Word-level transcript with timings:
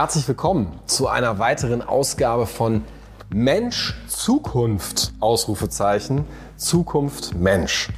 Herzlich 0.00 0.28
willkommen 0.28 0.78
zu 0.86 1.08
einer 1.08 1.40
weiteren 1.40 1.82
Ausgabe 1.82 2.46
von 2.46 2.84
Mensch 3.30 4.00
Zukunft 4.06 5.12
Ausrufezeichen 5.18 6.24
Zukunft 6.56 7.34
Mensch. 7.34 7.88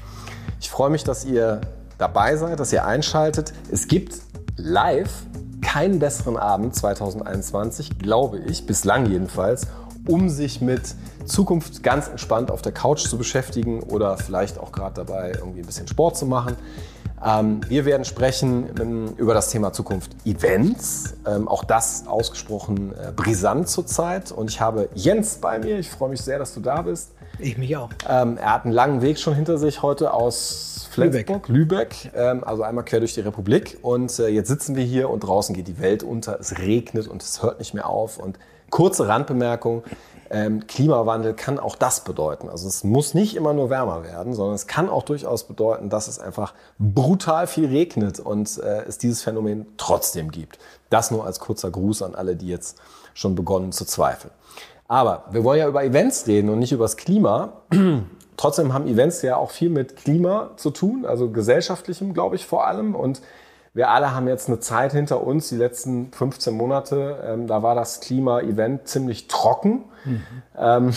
Ich 0.62 0.70
freue 0.70 0.88
mich, 0.88 1.04
dass 1.04 1.26
ihr 1.26 1.60
dabei 1.98 2.36
seid, 2.36 2.58
dass 2.58 2.72
ihr 2.72 2.86
einschaltet. 2.86 3.52
Es 3.70 3.86
gibt 3.86 4.14
live 4.56 5.12
keinen 5.60 5.98
besseren 5.98 6.38
Abend 6.38 6.74
2021, 6.74 7.98
glaube 7.98 8.38
ich, 8.38 8.64
bislang 8.64 9.04
jedenfalls, 9.04 9.66
um 10.10 10.28
sich 10.28 10.60
mit 10.60 10.82
Zukunft 11.24 11.82
ganz 11.82 12.08
entspannt 12.08 12.50
auf 12.50 12.62
der 12.62 12.72
Couch 12.72 13.06
zu 13.06 13.16
beschäftigen 13.16 13.80
oder 13.82 14.18
vielleicht 14.18 14.58
auch 14.58 14.72
gerade 14.72 14.94
dabei 14.94 15.32
irgendwie 15.36 15.60
ein 15.60 15.66
bisschen 15.66 15.86
Sport 15.86 16.16
zu 16.16 16.26
machen. 16.26 16.56
Ähm, 17.24 17.60
wir 17.68 17.84
werden 17.84 18.04
sprechen 18.04 18.70
ähm, 18.80 19.12
über 19.16 19.34
das 19.34 19.50
Thema 19.50 19.72
Zukunft 19.72 20.10
Events. 20.24 21.14
Ähm, 21.26 21.48
auch 21.48 21.64
das 21.64 22.06
ausgesprochen 22.06 22.92
äh, 22.92 23.12
brisant 23.12 23.68
zurzeit. 23.68 24.32
Und 24.32 24.50
ich 24.50 24.60
habe 24.60 24.88
Jens 24.94 25.36
bei 25.36 25.58
mir. 25.58 25.78
Ich 25.78 25.90
freue 25.90 26.10
mich 26.10 26.22
sehr, 26.22 26.38
dass 26.38 26.54
du 26.54 26.60
da 26.60 26.82
bist. 26.82 27.12
Ich 27.38 27.58
mich 27.58 27.76
auch. 27.76 27.90
Ähm, 28.08 28.38
er 28.38 28.54
hat 28.54 28.64
einen 28.64 28.72
langen 28.72 29.02
Weg 29.02 29.18
schon 29.18 29.34
hinter 29.34 29.58
sich 29.58 29.82
heute 29.82 30.12
aus 30.14 30.79
Flensburg, 31.08 31.48
Lübeck, 31.48 32.04
Lübeck 32.04 32.12
ähm, 32.14 32.44
also 32.44 32.62
einmal 32.62 32.84
quer 32.84 33.00
durch 33.00 33.14
die 33.14 33.20
Republik. 33.20 33.78
Und 33.82 34.18
äh, 34.18 34.28
jetzt 34.28 34.48
sitzen 34.48 34.76
wir 34.76 34.84
hier 34.84 35.10
und 35.10 35.20
draußen 35.20 35.54
geht 35.54 35.68
die 35.68 35.80
Welt 35.80 36.02
unter. 36.02 36.38
Es 36.38 36.58
regnet 36.58 37.08
und 37.08 37.22
es 37.22 37.42
hört 37.42 37.58
nicht 37.58 37.74
mehr 37.74 37.88
auf. 37.88 38.18
Und 38.18 38.38
kurze 38.70 39.08
Randbemerkung. 39.08 39.82
Ähm, 40.32 40.66
Klimawandel 40.68 41.34
kann 41.34 41.58
auch 41.58 41.74
das 41.74 42.04
bedeuten. 42.04 42.48
Also 42.48 42.68
es 42.68 42.84
muss 42.84 43.14
nicht 43.14 43.34
immer 43.34 43.52
nur 43.52 43.68
wärmer 43.68 44.04
werden, 44.04 44.32
sondern 44.32 44.54
es 44.54 44.68
kann 44.68 44.88
auch 44.88 45.02
durchaus 45.02 45.44
bedeuten, 45.44 45.90
dass 45.90 46.06
es 46.06 46.20
einfach 46.20 46.54
brutal 46.78 47.48
viel 47.48 47.66
regnet 47.66 48.20
und 48.20 48.58
äh, 48.58 48.84
es 48.86 48.98
dieses 48.98 49.22
Phänomen 49.22 49.66
trotzdem 49.76 50.30
gibt. 50.30 50.60
Das 50.88 51.10
nur 51.10 51.26
als 51.26 51.40
kurzer 51.40 51.72
Gruß 51.72 52.02
an 52.02 52.14
alle, 52.14 52.36
die 52.36 52.46
jetzt 52.46 52.78
schon 53.12 53.34
begonnen 53.34 53.72
zu 53.72 53.84
zweifeln. 53.84 54.32
Aber 54.86 55.24
wir 55.32 55.42
wollen 55.42 55.58
ja 55.58 55.68
über 55.68 55.84
Events 55.84 56.28
reden 56.28 56.48
und 56.48 56.60
nicht 56.60 56.72
über 56.72 56.84
das 56.84 56.96
Klima. 56.96 57.62
Trotzdem 58.36 58.72
haben 58.72 58.86
Events 58.86 59.22
ja 59.22 59.36
auch 59.36 59.50
viel 59.50 59.70
mit 59.70 59.96
Klima 59.96 60.50
zu 60.56 60.70
tun, 60.70 61.04
also 61.04 61.30
gesellschaftlichem, 61.30 62.14
glaube 62.14 62.36
ich, 62.36 62.46
vor 62.46 62.66
allem. 62.66 62.94
Und 62.94 63.20
wir 63.74 63.90
alle 63.90 64.14
haben 64.14 64.26
jetzt 64.26 64.48
eine 64.48 64.60
Zeit 64.60 64.92
hinter 64.92 65.22
uns, 65.22 65.48
die 65.48 65.56
letzten 65.56 66.12
15 66.12 66.54
Monate, 66.54 67.22
ähm, 67.24 67.46
da 67.46 67.62
war 67.62 67.74
das 67.74 68.00
Klima-Event 68.00 68.88
ziemlich 68.88 69.28
trocken. 69.28 69.84
Mhm. 70.04 70.22
Ähm, 70.58 70.92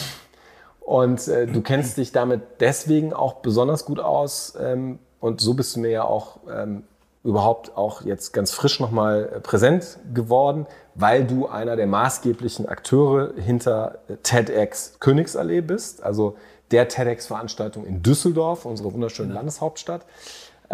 und 0.80 1.28
äh, 1.28 1.48
du 1.48 1.62
kennst 1.62 1.98
dich 1.98 2.12
damit 2.12 2.42
deswegen 2.60 3.14
auch 3.14 3.36
besonders 3.36 3.86
gut 3.86 4.00
aus. 4.00 4.54
Ähm, 4.60 5.00
und 5.20 5.40
so 5.40 5.54
bist 5.54 5.76
du 5.76 5.80
mir 5.80 5.92
ja 5.92 6.04
auch 6.04 6.40
ähm, 6.52 6.84
überhaupt 7.24 7.78
auch 7.78 8.02
jetzt 8.02 8.34
ganz 8.34 8.52
frisch 8.52 8.80
nochmal 8.80 9.30
äh, 9.34 9.40
präsent 9.40 9.98
geworden, 10.14 10.66
weil 10.96 11.26
du 11.26 11.48
einer 11.48 11.76
der 11.76 11.88
maßgeblichen 11.88 12.68
Akteure 12.68 13.34
hinter 13.38 14.00
äh, 14.10 14.18
TEDx 14.18 14.98
Königsallee 15.00 15.62
bist, 15.62 16.04
also 16.04 16.36
der 16.74 16.90
TEDx-Veranstaltung 16.90 17.86
in 17.86 18.04
Düsseldorf, 18.04 18.66
unserer 18.66 18.92
wunderschönen 18.92 19.30
ja. 19.30 19.36
Landeshauptstadt 19.36 20.06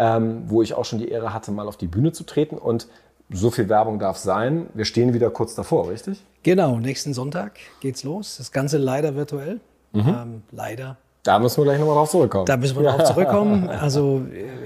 ähm, 0.00 0.44
wo 0.46 0.62
ich 0.62 0.74
auch 0.74 0.86
schon 0.86 0.98
die 0.98 1.08
Ehre 1.08 1.34
hatte, 1.34 1.52
mal 1.52 1.68
auf 1.68 1.76
die 1.76 1.86
Bühne 1.86 2.12
zu 2.12 2.24
treten. 2.24 2.56
Und 2.56 2.88
so 3.28 3.50
viel 3.50 3.68
Werbung 3.68 3.98
darf 3.98 4.16
sein. 4.16 4.66
Wir 4.74 4.86
stehen 4.86 5.12
wieder 5.12 5.30
kurz 5.30 5.54
davor, 5.54 5.90
richtig? 5.90 6.22
Genau, 6.42 6.78
nächsten 6.78 7.12
Sonntag 7.14 7.58
geht's 7.80 8.02
los. 8.02 8.38
Das 8.38 8.50
Ganze 8.50 8.78
leider 8.78 9.14
virtuell. 9.14 9.60
Mhm. 9.92 10.08
Ähm, 10.08 10.42
leider. 10.50 10.96
Da 11.22 11.38
müssen 11.38 11.58
wir 11.58 11.64
gleich 11.64 11.78
nochmal 11.78 11.96
drauf 11.96 12.10
zurückkommen. 12.10 12.46
Da 12.46 12.56
müssen 12.56 12.76
wir 12.76 12.90
drauf 12.90 13.04
zurückkommen. 13.12 13.68
Also 13.68 14.22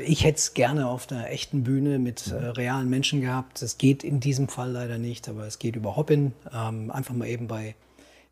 ich 0.06 0.24
hätte 0.24 0.38
es 0.38 0.54
gerne 0.54 0.88
auf 0.88 1.10
einer 1.10 1.28
echten 1.30 1.64
Bühne 1.64 1.98
mit 1.98 2.28
äh, 2.28 2.36
realen 2.36 2.88
Menschen 2.88 3.20
gehabt. 3.20 3.60
Das 3.60 3.76
geht 3.76 4.04
in 4.04 4.20
diesem 4.20 4.46
Fall 4.46 4.70
leider 4.70 4.98
nicht, 4.98 5.28
aber 5.28 5.46
es 5.46 5.58
geht 5.58 5.74
über 5.74 5.96
Hoppin. 5.96 6.32
Ähm, 6.54 6.92
einfach 6.92 7.14
mal 7.14 7.26
eben 7.26 7.48
bei 7.48 7.74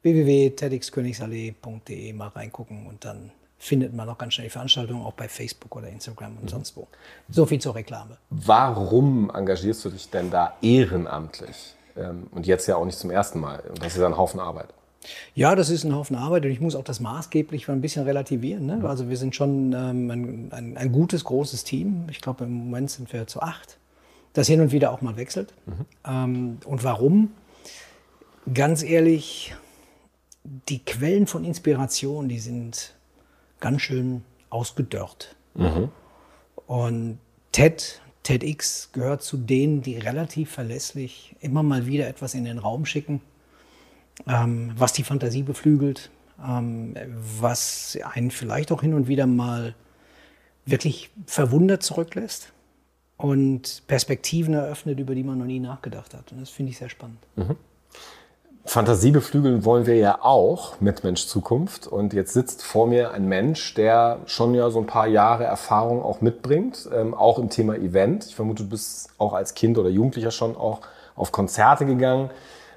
www.tedxkönigsallee.de 0.02 2.12
mal 2.12 2.28
reingucken 2.28 2.86
und 2.86 3.04
dann 3.04 3.32
findet 3.58 3.94
man 3.94 4.08
auch 4.08 4.18
ganz 4.18 4.34
schnell 4.34 4.48
die 4.48 4.50
Veranstaltungen, 4.50 5.04
auch 5.04 5.12
bei 5.12 5.28
Facebook 5.28 5.76
oder 5.76 5.88
Instagram 5.88 6.36
und 6.36 6.44
mhm. 6.44 6.48
sonst 6.48 6.76
wo. 6.76 6.88
So 7.30 7.46
viel 7.46 7.60
zur 7.60 7.76
Reklame. 7.76 8.16
Warum 8.30 9.30
engagierst 9.32 9.84
du 9.84 9.90
dich 9.90 10.10
denn 10.10 10.32
da 10.32 10.56
ehrenamtlich? 10.60 11.76
Ähm, 11.96 12.26
und 12.32 12.46
jetzt 12.46 12.66
ja 12.66 12.76
auch 12.76 12.84
nicht 12.84 12.98
zum 12.98 13.10
ersten 13.10 13.38
Mal. 13.38 13.60
Und 13.68 13.78
das 13.78 13.94
ist 13.94 14.00
ja 14.00 14.06
ein 14.06 14.16
Haufen 14.16 14.40
Arbeit. 14.40 14.68
Ja, 15.34 15.54
das 15.54 15.70
ist 15.70 15.84
ein 15.84 15.94
Haufen 15.94 16.16
Arbeit 16.16 16.44
und 16.44 16.50
ich 16.50 16.60
muss 16.60 16.74
auch 16.74 16.84
das 16.84 17.00
maßgeblich 17.00 17.68
ein 17.68 17.80
bisschen 17.80 18.04
relativieren. 18.04 18.66
Ne? 18.66 18.78
Mhm. 18.78 18.86
Also 18.86 19.08
wir 19.08 19.16
sind 19.16 19.36
schon 19.36 19.72
ähm, 19.72 20.10
ein, 20.10 20.48
ein, 20.52 20.76
ein, 20.76 20.92
gutes, 20.92 21.24
großes 21.24 21.64
Team. 21.64 22.06
Ich 22.10 22.20
glaube, 22.20 22.44
im 22.44 22.52
Moment 22.52 22.90
sind 22.90 23.12
wir 23.12 23.26
zu 23.26 23.42
acht. 23.42 23.78
Das 24.32 24.48
hin 24.48 24.60
und 24.60 24.72
wieder 24.72 24.92
auch 24.92 25.02
mal 25.02 25.16
wechselt. 25.16 25.52
Mhm. 25.66 25.72
Ähm, 26.04 26.58
und 26.64 26.84
warum? 26.84 27.32
Ganz 28.52 28.82
ehrlich, 28.82 29.54
die 30.44 30.80
Quellen 30.84 31.26
von 31.26 31.44
Inspiration, 31.44 32.28
die 32.28 32.38
sind 32.38 32.94
ganz 33.60 33.82
schön 33.82 34.24
ausgedörrt. 34.50 35.36
Mhm. 35.54 35.90
Und 36.66 37.18
TED, 37.52 38.00
TEDx 38.22 38.90
gehört 38.92 39.22
zu 39.22 39.36
denen, 39.36 39.82
die 39.82 39.98
relativ 39.98 40.50
verlässlich 40.50 41.36
immer 41.40 41.62
mal 41.62 41.86
wieder 41.86 42.08
etwas 42.08 42.34
in 42.34 42.44
den 42.44 42.58
Raum 42.58 42.86
schicken, 42.86 43.20
ähm, 44.26 44.72
was 44.76 44.92
die 44.92 45.04
Fantasie 45.04 45.42
beflügelt, 45.42 46.10
ähm, 46.44 46.94
was 47.38 47.98
einen 48.14 48.30
vielleicht 48.30 48.72
auch 48.72 48.82
hin 48.82 48.94
und 48.94 49.08
wieder 49.08 49.26
mal 49.26 49.74
wirklich 50.64 51.10
verwundert 51.26 51.82
zurücklässt 51.82 52.52
und 53.16 53.82
Perspektiven 53.86 54.54
eröffnet, 54.54 54.98
über 54.98 55.14
die 55.14 55.24
man 55.24 55.38
noch 55.38 55.44
nie 55.44 55.60
nachgedacht 55.60 56.14
hat. 56.14 56.32
Und 56.32 56.40
das 56.40 56.50
finde 56.50 56.70
ich 56.70 56.78
sehr 56.78 56.88
spannend. 56.88 57.18
Mhm. 57.36 57.56
Fantasie 58.64 59.10
beflügeln 59.10 59.64
wollen 59.64 59.86
wir 59.86 59.96
ja 59.96 60.18
auch 60.22 60.80
mit 60.80 61.02
Mensch 61.02 61.26
Zukunft. 61.26 61.86
Und 61.86 62.12
jetzt 62.12 62.32
sitzt 62.32 62.62
vor 62.62 62.86
mir 62.86 63.10
ein 63.10 63.26
Mensch, 63.26 63.74
der 63.74 64.20
schon 64.26 64.54
ja 64.54 64.70
so 64.70 64.78
ein 64.78 64.86
paar 64.86 65.08
Jahre 65.08 65.44
Erfahrung 65.44 66.02
auch 66.02 66.20
mitbringt, 66.20 66.88
ähm, 66.94 67.12
auch 67.12 67.38
im 67.38 67.50
Thema 67.50 67.74
Event. 67.76 68.26
Ich 68.26 68.36
vermute, 68.36 68.62
du 68.62 68.70
bist 68.70 69.10
auch 69.18 69.32
als 69.32 69.54
Kind 69.54 69.78
oder 69.78 69.88
Jugendlicher 69.88 70.30
schon 70.30 70.56
auch 70.56 70.80
auf 71.16 71.32
Konzerte 71.32 71.86
gegangen. 71.86 72.30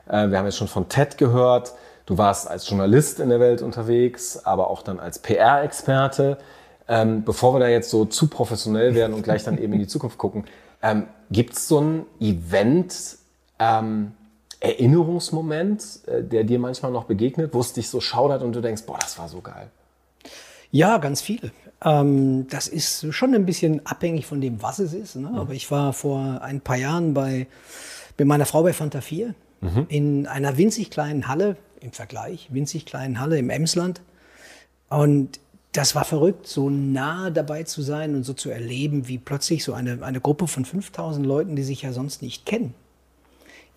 Äh, 0.08 0.30
wir 0.30 0.40
haben 0.40 0.46
jetzt 0.46 0.58
schon 0.58 0.68
von 0.68 0.90
TED 0.90 1.18
gehört. 1.18 1.74
Du 2.08 2.18
warst 2.18 2.50
als 2.50 2.68
Journalist 2.68 3.20
in 3.20 3.30
der 3.30 3.40
Welt 3.40 3.62
unterwegs, 3.62 4.44
aber 4.44 4.70
auch 4.70 4.82
dann 4.82 5.00
als 5.00 5.20
PR-Experte. 5.20 6.38
Ähm, 6.88 7.24
bevor 7.24 7.54
wir 7.56 7.60
da 7.60 7.68
jetzt 7.68 7.90
so 7.90 8.06
zu 8.06 8.28
professionell 8.28 8.94
werden 8.94 9.14
und 9.14 9.24
gleich 9.24 9.44
dann 9.44 9.58
eben 9.58 9.74
in 9.74 9.80
die 9.80 9.88
Zukunft 9.88 10.18
gucken, 10.18 10.46
ähm, 10.82 11.08
gibt 11.32 11.54
es 11.54 11.68
so 11.68 11.80
ein 11.80 12.06
Event, 12.20 13.18
ähm, 13.60 14.14
Erinnerungsmoment, 14.66 16.00
äh, 16.08 16.24
der 16.24 16.44
dir 16.44 16.60
manchmal 16.60 16.92
noch 16.92 17.06
begegnet, 17.06 17.54
wo 17.54 17.60
es 17.60 17.74
dich 17.74 17.90
so 17.90 18.02
schaudert 18.02 18.42
und 18.42 18.54
du 18.54 18.62
denkst, 18.62 18.84
boah, 18.86 18.98
das 19.00 19.18
war 19.18 19.30
so 19.30 19.42
geil? 19.42 19.70
Ja, 20.72 20.98
ganz 20.98 21.22
viele. 21.22 21.52
Ähm, 21.84 22.48
das 22.50 22.68
ist 22.68 23.14
schon 23.14 23.34
ein 23.34 23.46
bisschen 23.46 23.86
abhängig 23.86 24.26
von 24.26 24.42
dem, 24.42 24.62
was 24.62 24.80
es 24.80 24.94
ist. 24.94 25.16
Ne? 25.16 25.30
Mhm. 25.30 25.36
Aber 25.36 25.54
ich 25.54 25.72
war 25.72 25.94
vor 25.94 26.42
ein 26.42 26.62
paar 26.62 26.78
Jahren 26.78 27.14
bei, 27.14 27.48
mit 28.18 28.28
meiner 28.28 28.46
Frau 28.46 28.64
bei 28.64 28.74
Fanta 28.74 29.02
4 29.02 29.36
mhm. 29.62 29.86
in 29.88 30.28
einer 30.28 30.58
winzig 30.58 30.90
kleinen 30.90 31.28
Halle, 31.28 31.58
im 31.82 31.92
Vergleich, 31.92 32.50
winzig 32.52 32.86
kleinen 32.86 33.20
Halle 33.20 33.38
im 33.38 33.50
Emsland. 33.50 34.02
Und 34.90 35.40
das 35.74 35.94
war 35.94 36.06
verrückt, 36.06 36.48
so 36.48 36.70
nah 36.70 37.30
dabei 37.30 37.64
zu 37.64 37.82
sein 37.82 38.16
und 38.16 38.24
so 38.24 38.34
zu 38.34 38.50
erleben, 38.50 39.08
wie 39.08 39.18
plötzlich 39.18 39.64
so 39.64 39.74
eine, 39.74 40.04
eine 40.04 40.22
Gruppe 40.22 40.48
von 40.48 40.64
5000 40.64 41.26
Leuten, 41.26 41.56
die 41.56 41.64
sich 41.64 41.82
ja 41.82 41.92
sonst 41.92 42.22
nicht 42.22 42.46
kennen, 42.46 42.74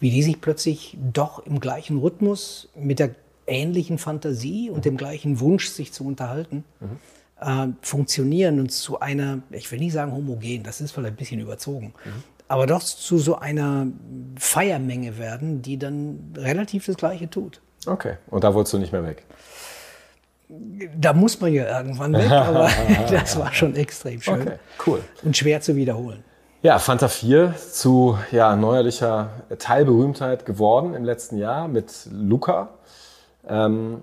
wie 0.00 0.10
die 0.10 0.22
sich 0.22 0.40
plötzlich 0.40 0.96
doch 1.12 1.44
im 1.44 1.60
gleichen 1.60 1.98
Rhythmus 1.98 2.68
mit 2.74 2.98
der 2.98 3.10
ähnlichen 3.46 3.98
Fantasie 3.98 4.70
und 4.70 4.84
dem 4.84 4.96
gleichen 4.96 5.40
Wunsch, 5.40 5.68
sich 5.68 5.92
zu 5.92 6.04
unterhalten, 6.04 6.64
mhm. 6.80 6.98
äh, 7.40 7.72
funktionieren 7.82 8.60
und 8.60 8.70
zu 8.70 9.00
einer, 9.00 9.40
ich 9.50 9.70
will 9.72 9.78
nicht 9.78 9.92
sagen 9.92 10.12
homogen, 10.12 10.62
das 10.62 10.80
ist 10.80 10.92
vielleicht 10.92 11.14
ein 11.14 11.16
bisschen 11.16 11.40
überzogen, 11.40 11.94
mhm. 12.04 12.22
aber 12.46 12.66
doch 12.66 12.82
zu 12.82 13.18
so 13.18 13.38
einer 13.38 13.86
Feiermenge 14.36 15.18
werden, 15.18 15.62
die 15.62 15.78
dann 15.78 16.32
relativ 16.36 16.86
das 16.86 16.96
Gleiche 16.96 17.28
tut. 17.28 17.60
Okay, 17.86 18.16
und 18.28 18.44
da 18.44 18.52
wolltest 18.54 18.74
du 18.74 18.78
nicht 18.78 18.92
mehr 18.92 19.04
weg? 19.04 19.24
Da 20.96 21.12
muss 21.12 21.40
man 21.40 21.52
ja 21.52 21.78
irgendwann 21.78 22.12
weg, 22.12 22.30
aber 22.30 22.70
das 23.10 23.38
war 23.38 23.52
schon 23.52 23.74
extrem 23.76 24.20
schön. 24.20 24.42
Okay, 24.42 24.58
cool. 24.86 25.00
Und 25.22 25.36
schwer 25.36 25.60
zu 25.60 25.74
wiederholen. 25.74 26.22
Ja, 26.60 26.80
Fanta 26.80 27.06
4 27.06 27.54
zu 27.56 28.18
ja, 28.32 28.56
neuerlicher 28.56 29.30
Teilberühmtheit 29.60 30.44
geworden 30.44 30.92
im 30.94 31.04
letzten 31.04 31.38
Jahr 31.38 31.68
mit 31.68 32.08
Luca. 32.10 32.70
Ähm, 33.48 34.02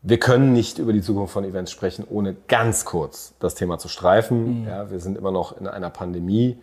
wir 0.00 0.18
können 0.18 0.54
nicht 0.54 0.78
über 0.78 0.94
die 0.94 1.02
Zukunft 1.02 1.34
von 1.34 1.44
Events 1.44 1.70
sprechen, 1.70 2.06
ohne 2.08 2.34
ganz 2.48 2.86
kurz 2.86 3.34
das 3.40 3.54
Thema 3.56 3.76
zu 3.76 3.88
streifen. 3.88 4.62
Mhm. 4.62 4.68
Ja, 4.68 4.90
wir 4.90 5.00
sind 5.00 5.18
immer 5.18 5.32
noch 5.32 5.60
in 5.60 5.66
einer 5.66 5.90
Pandemie. 5.90 6.56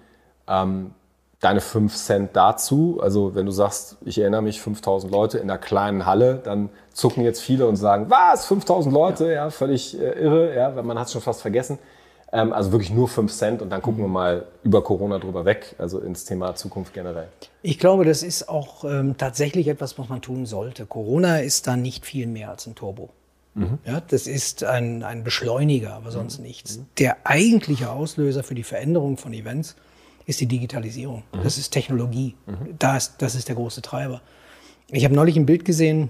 Ähm, 0.48 0.96
deine 1.42 1.62
5 1.62 1.96
Cent 1.96 2.36
dazu, 2.36 3.00
also 3.04 3.36
wenn 3.36 3.46
du 3.46 3.52
sagst, 3.52 3.98
ich 4.04 4.18
erinnere 4.18 4.42
mich, 4.42 4.62
5000 4.62 5.12
Leute 5.12 5.38
in 5.38 5.44
einer 5.44 5.60
kleinen 5.60 6.08
Halle, 6.08 6.42
dann 6.44 6.70
zucken 6.92 7.24
jetzt 7.24 7.42
viele 7.42 7.68
und 7.68 7.76
sagen, 7.76 8.08
was, 8.10 8.48
5000 8.48 8.92
Leute, 8.92 9.28
ja, 9.28 9.32
ja 9.32 9.50
völlig 9.52 10.00
äh, 10.00 10.20
irre, 10.20 10.56
ja, 10.56 10.72
man 10.82 10.98
hat 10.98 11.06
es 11.06 11.14
schon 11.14 11.22
fast 11.22 11.44
vergessen. 11.44 11.78
Ähm, 12.32 12.54
also 12.54 12.72
wirklich 12.72 12.92
nur 12.92 13.08
5 13.08 13.32
Cent 13.32 13.62
und 13.62 13.70
dann 13.70 13.82
gucken 13.82 14.04
wir 14.04 14.08
mal 14.08 14.46
über 14.64 14.84
Corona 14.84 15.20
drüber 15.20 15.46
weg, 15.46 15.76
also 15.78 16.00
ins 16.00 16.24
Thema 16.26 16.56
Zukunft 16.56 16.94
generell. 16.94 17.28
Ich 17.62 17.78
glaube, 17.78 18.06
das 18.06 18.24
ist 18.24 18.48
auch 18.48 18.86
ähm, 18.86 19.18
tatsächlich 19.18 19.68
etwas, 19.68 20.00
was 20.00 20.10
man 20.10 20.22
tun 20.22 20.46
sollte. 20.46 20.86
Corona 20.86 21.40
ist 21.40 21.68
da 21.68 21.76
nicht 21.76 22.06
viel 22.06 22.28
mehr 22.28 22.50
als 22.50 22.68
ein 22.68 22.76
Turbo. 22.76 23.10
Mhm. 23.54 23.80
Ja, 23.86 24.02
das 24.02 24.28
ist 24.28 24.64
ein, 24.64 25.04
ein 25.04 25.24
Beschleuniger, 25.24 25.94
aber 25.94 26.12
sonst 26.12 26.40
mhm. 26.40 26.46
nichts. 26.46 26.80
Der 26.98 27.18
eigentliche 27.26 27.92
Auslöser 27.92 28.44
für 28.44 28.56
die 28.56 28.64
Veränderung 28.64 29.18
von 29.18 29.34
Events 29.34 29.76
ist 30.26 30.40
die 30.40 30.46
Digitalisierung. 30.46 31.24
Mhm. 31.34 31.44
Das 31.44 31.58
ist 31.58 31.72
Technologie. 31.72 32.36
Mhm. 32.46 32.76
Das, 32.80 33.18
das 33.18 33.36
ist 33.36 33.50
der 33.50 33.56
große 33.56 33.82
Treiber. 33.82 34.22
Ich 34.90 35.04
habe 35.04 35.16
neulich 35.16 35.36
ein 35.36 35.46
Bild 35.46 35.66
gesehen, 35.66 36.10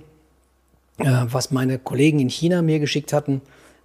äh, 0.97 1.05
was 1.25 1.51
meine 1.51 1.79
Kollegen 1.79 2.19
in 2.19 2.29
China 2.29 2.61
mir 2.61 2.79
geschickt 2.79 3.11
hatten. 3.11 3.41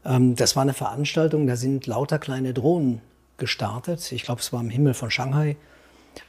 Ähm, 0.07 0.37
das 0.37 0.57
war 0.57 0.63
eine 0.63 0.75
Veranstaltung, 0.75 1.47
da 1.47 1.57
sind 1.57 1.87
lauter 1.87 2.19
kleine 2.19 2.55
Drohnen 2.55 3.01
gestartet. 3.37 4.13
Ich 4.13 4.23
glaube, 4.23 4.41
es 4.41 4.53
war 4.53 4.61
im 4.61 4.71
Himmel 4.71 4.95
von 4.95 5.11
Shanghai. 5.11 5.57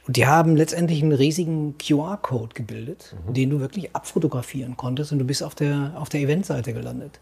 Und 0.06 0.16
die 0.16 0.26
haben 0.26 0.56
letztendlich 0.56 1.02
einen 1.02 1.12
riesigen 1.12 1.76
QR-Code 1.78 2.54
gebildet, 2.54 3.14
mhm. 3.26 3.34
den 3.34 3.50
du 3.50 3.60
wirklich 3.60 3.94
abfotografieren 3.94 4.76
konntest 4.76 5.12
und 5.12 5.18
du 5.18 5.24
bist 5.24 5.42
auf 5.42 5.54
der, 5.54 5.92
auf 5.96 6.10
der 6.10 6.20
Eventseite 6.20 6.74
gelandet. 6.74 7.20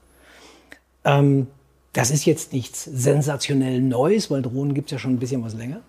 Ähm, 1.04 1.46
das 1.92 2.10
ist 2.10 2.26
jetzt 2.26 2.52
nichts 2.52 2.84
sensationell 2.84 3.80
Neues, 3.80 4.30
weil 4.30 4.42
Drohnen 4.42 4.74
gibt 4.74 4.88
es 4.88 4.92
ja 4.92 4.98
schon 4.98 5.12
ein 5.12 5.18
bisschen 5.18 5.44
was 5.44 5.54
länger. 5.54 5.80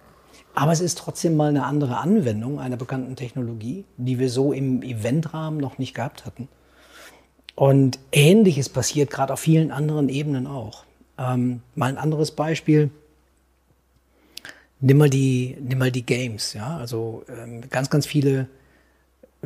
Aber 0.53 0.71
es 0.71 0.79
ist 0.79 0.97
trotzdem 0.97 1.35
mal 1.35 1.49
eine 1.49 1.65
andere 1.65 1.97
Anwendung 1.97 2.59
einer 2.59 2.77
bekannten 2.77 3.15
Technologie, 3.15 3.85
die 3.97 4.17
wir 4.17 4.29
so 4.29 4.53
im 4.53 4.81
Eventrahmen 4.81 5.59
noch 5.59 5.77
nicht 5.77 5.93
gehabt 5.93 6.25
hatten. 6.25 6.47
Und 7.57 7.97
Ähnliches 8.11 8.69
passiert 8.69 9.09
gerade 9.09 9.33
auf 9.33 9.39
vielen 9.39 9.71
anderen 9.71 10.09
Ebenen 10.09 10.45
auch. 10.45 10.83
Ähm, 11.17 11.61
mal 11.73 11.89
ein 11.89 11.97
anderes 11.97 12.29
Beispiel. 12.29 12.91
Nimm 14.79 14.99
mal 14.99 15.09
die, 15.09 15.57
nimm 15.59 15.79
mal 15.79 15.91
die 15.91 16.05
Games. 16.05 16.53
Ja? 16.53 16.77
Also 16.77 17.25
ähm, 17.27 17.67
ganz, 17.71 17.89
ganz 17.89 18.05
viele, 18.05 18.47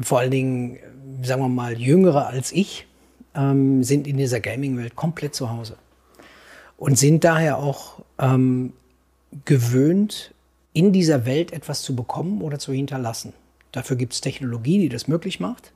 vor 0.01 0.19
allen 0.19 0.31
Dingen, 0.31 0.77
sagen 1.23 1.41
wir 1.41 1.47
mal, 1.47 1.79
Jüngere 1.79 2.27
als 2.27 2.51
ich, 2.51 2.85
ähm, 3.33 3.81
sind 3.81 4.05
in 4.05 4.17
dieser 4.17 4.41
Gaming-Welt 4.41 4.97
komplett 4.97 5.33
zu 5.33 5.49
Hause. 5.49 5.77
Und 6.75 6.99
sind 6.99 7.23
daher 7.23 7.59
auch 7.59 8.03
ähm, 8.19 8.73
gewöhnt, 9.45 10.33
in 10.73 10.91
dieser 10.91 11.25
Welt 11.25 11.53
etwas 11.53 11.81
zu 11.81 11.95
bekommen 11.95 12.41
oder 12.41 12.59
zu 12.59 12.73
hinterlassen. 12.73 13.31
Dafür 13.71 13.95
gibt 13.95 14.11
es 14.11 14.19
Technologie, 14.19 14.79
die 14.79 14.89
das 14.89 15.07
möglich 15.07 15.39
macht. 15.39 15.71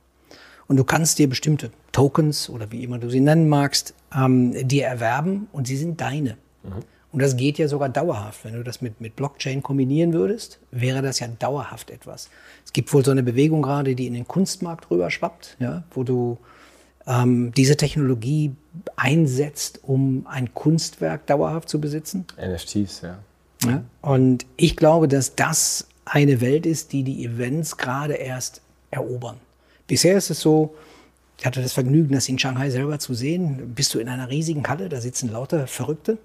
Und 0.68 0.76
du 0.76 0.84
kannst 0.84 1.18
dir 1.18 1.28
bestimmte 1.28 1.70
Tokens 1.92 2.50
oder 2.50 2.72
wie 2.72 2.82
immer 2.82 2.98
du 2.98 3.08
sie 3.08 3.20
nennen 3.20 3.48
magst, 3.48 3.94
ähm, 4.14 4.66
dir 4.66 4.86
erwerben 4.86 5.48
und 5.52 5.66
sie 5.66 5.76
sind 5.76 6.00
deine. 6.00 6.36
Mhm. 6.64 6.82
Und 7.12 7.22
das 7.22 7.36
geht 7.36 7.56
ja 7.56 7.68
sogar 7.68 7.88
dauerhaft. 7.88 8.44
Wenn 8.44 8.54
du 8.54 8.62
das 8.62 8.82
mit, 8.82 9.00
mit 9.00 9.16
Blockchain 9.16 9.62
kombinieren 9.62 10.12
würdest, 10.12 10.58
wäre 10.70 11.00
das 11.00 11.20
ja 11.20 11.28
dauerhaft 11.28 11.90
etwas. 11.90 12.28
Es 12.64 12.72
gibt 12.72 12.92
wohl 12.92 13.04
so 13.04 13.10
eine 13.10 13.22
Bewegung 13.22 13.62
gerade, 13.62 13.94
die 13.94 14.06
in 14.06 14.14
den 14.14 14.28
Kunstmarkt 14.28 14.90
rüber 14.90 15.10
schwappt, 15.10 15.56
ja, 15.58 15.84
wo 15.92 16.02
du 16.02 16.36
ähm, 17.06 17.52
diese 17.56 17.76
Technologie 17.76 18.54
einsetzt, 18.96 19.80
um 19.82 20.26
ein 20.28 20.52
Kunstwerk 20.52 21.26
dauerhaft 21.26 21.68
zu 21.68 21.80
besitzen. 21.80 22.26
NFTs, 22.38 23.00
ja. 23.02 23.18
ja. 23.64 23.82
Und 24.02 24.44
ich 24.56 24.76
glaube, 24.76 25.08
dass 25.08 25.36
das 25.36 25.86
eine 26.04 26.40
Welt 26.40 26.66
ist, 26.66 26.92
die 26.92 27.02
die 27.02 27.24
Events 27.24 27.76
gerade 27.78 28.14
erst 28.14 28.60
erobern. 28.90 29.36
Bisher 29.86 30.16
ist 30.16 30.30
es 30.30 30.40
so, 30.40 30.74
ich 31.38 31.46
hatte 31.46 31.62
das 31.62 31.72
Vergnügen, 31.72 32.14
das 32.14 32.28
in 32.28 32.38
Shanghai 32.38 32.70
selber 32.70 32.98
zu 32.98 33.14
sehen. 33.14 33.74
Bist 33.74 33.94
du 33.94 33.98
in 33.98 34.08
einer 34.08 34.30
riesigen 34.30 34.66
Halle, 34.66 34.88
da 34.88 35.00
sitzen 35.00 35.30
lauter 35.30 35.66
Verrückte 35.66 36.18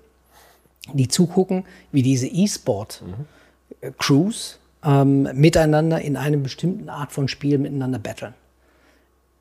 die 0.94 1.08
zugucken, 1.08 1.66
wie 1.92 2.02
diese 2.02 2.25
E-Sport-Crews 2.28 4.60
ähm, 4.84 5.30
miteinander 5.34 6.02
in 6.02 6.18
einer 6.18 6.38
bestimmten 6.38 6.90
Art 6.90 7.12
von 7.12 7.28
Spiel 7.28 7.60
miteinander 7.60 8.00
battlen. 8.00 8.34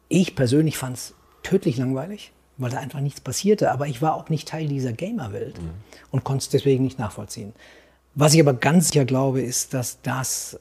Ich 0.09 0.37
persönlich 0.37 0.77
fand 0.77 0.97
es 0.97 1.15
tödlich 1.43 1.79
langweilig, 1.79 2.33
weil 2.59 2.71
da 2.71 2.79
einfach 2.79 3.01
nichts 3.01 3.21
passierte, 3.21 3.73
aber 3.73 3.87
ich 3.87 4.03
war 4.03 4.15
auch 4.15 4.29
nicht 4.29 4.49
Teil 4.49 4.69
dieser 4.69 4.93
Gamer-Welt 4.93 5.61
mhm. 5.61 5.71
und 6.11 6.25
konnte 6.25 6.43
es 6.43 6.51
deswegen 6.51 6.85
nicht 6.85 6.99
nachvollziehen. 6.99 7.55
Was 8.15 8.35
ich 8.35 8.41
aber 8.41 8.55
ganz 8.55 8.89
sicher 8.89 9.05
glaube, 9.05 9.41
ist, 9.41 9.73
dass 9.73 10.03
das 10.03 10.59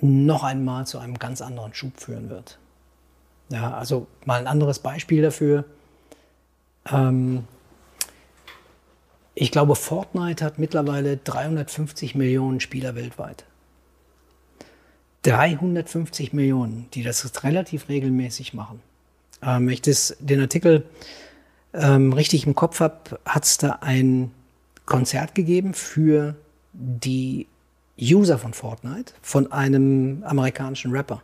noch 0.00 0.44
einmal 0.44 0.86
zu 0.86 0.98
einem 0.98 1.18
ganz 1.18 1.42
anderen 1.42 1.74
Schub 1.74 2.00
führen 2.00 2.30
wird. 2.30 2.58
Ja, 3.52 3.74
also 3.74 4.06
mal 4.24 4.40
ein 4.40 4.46
anderes 4.46 4.78
Beispiel 4.78 5.20
dafür. 5.20 5.64
Ähm, 6.90 7.44
ich 9.34 9.50
glaube, 9.50 9.76
Fortnite 9.76 10.42
hat 10.42 10.58
mittlerweile 10.58 11.18
350 11.18 12.14
Millionen 12.14 12.60
Spieler 12.60 12.94
weltweit. 12.94 13.44
350 15.24 16.32
Millionen, 16.32 16.88
die 16.94 17.02
das 17.02 17.44
relativ 17.44 17.90
regelmäßig 17.90 18.54
machen. 18.54 18.80
Ähm, 19.42 19.66
wenn 19.66 19.74
ich 19.74 19.82
das, 19.82 20.16
den 20.18 20.40
Artikel 20.40 20.86
ähm, 21.74 22.14
richtig 22.14 22.46
im 22.46 22.54
Kopf 22.54 22.80
habe, 22.80 23.20
hat 23.26 23.44
es 23.44 23.58
da 23.58 23.80
ein 23.82 24.32
Konzert 24.86 25.34
gegeben 25.34 25.74
für 25.74 26.36
die 26.72 27.46
User 28.00 28.38
von 28.38 28.54
Fortnite, 28.54 29.12
von 29.20 29.52
einem 29.52 30.24
amerikanischen 30.24 30.92
Rapper. 30.92 31.22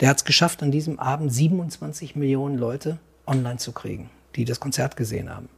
Der 0.00 0.08
hat 0.08 0.18
es 0.18 0.24
geschafft, 0.24 0.62
an 0.62 0.70
diesem 0.70 0.98
Abend 0.98 1.32
27 1.32 2.16
Millionen 2.16 2.56
Leute 2.56 2.98
online 3.26 3.58
zu 3.58 3.72
kriegen, 3.72 4.10
die 4.36 4.44
das 4.44 4.60
Konzert 4.60 4.96
gesehen 4.96 5.34
haben. 5.34 5.48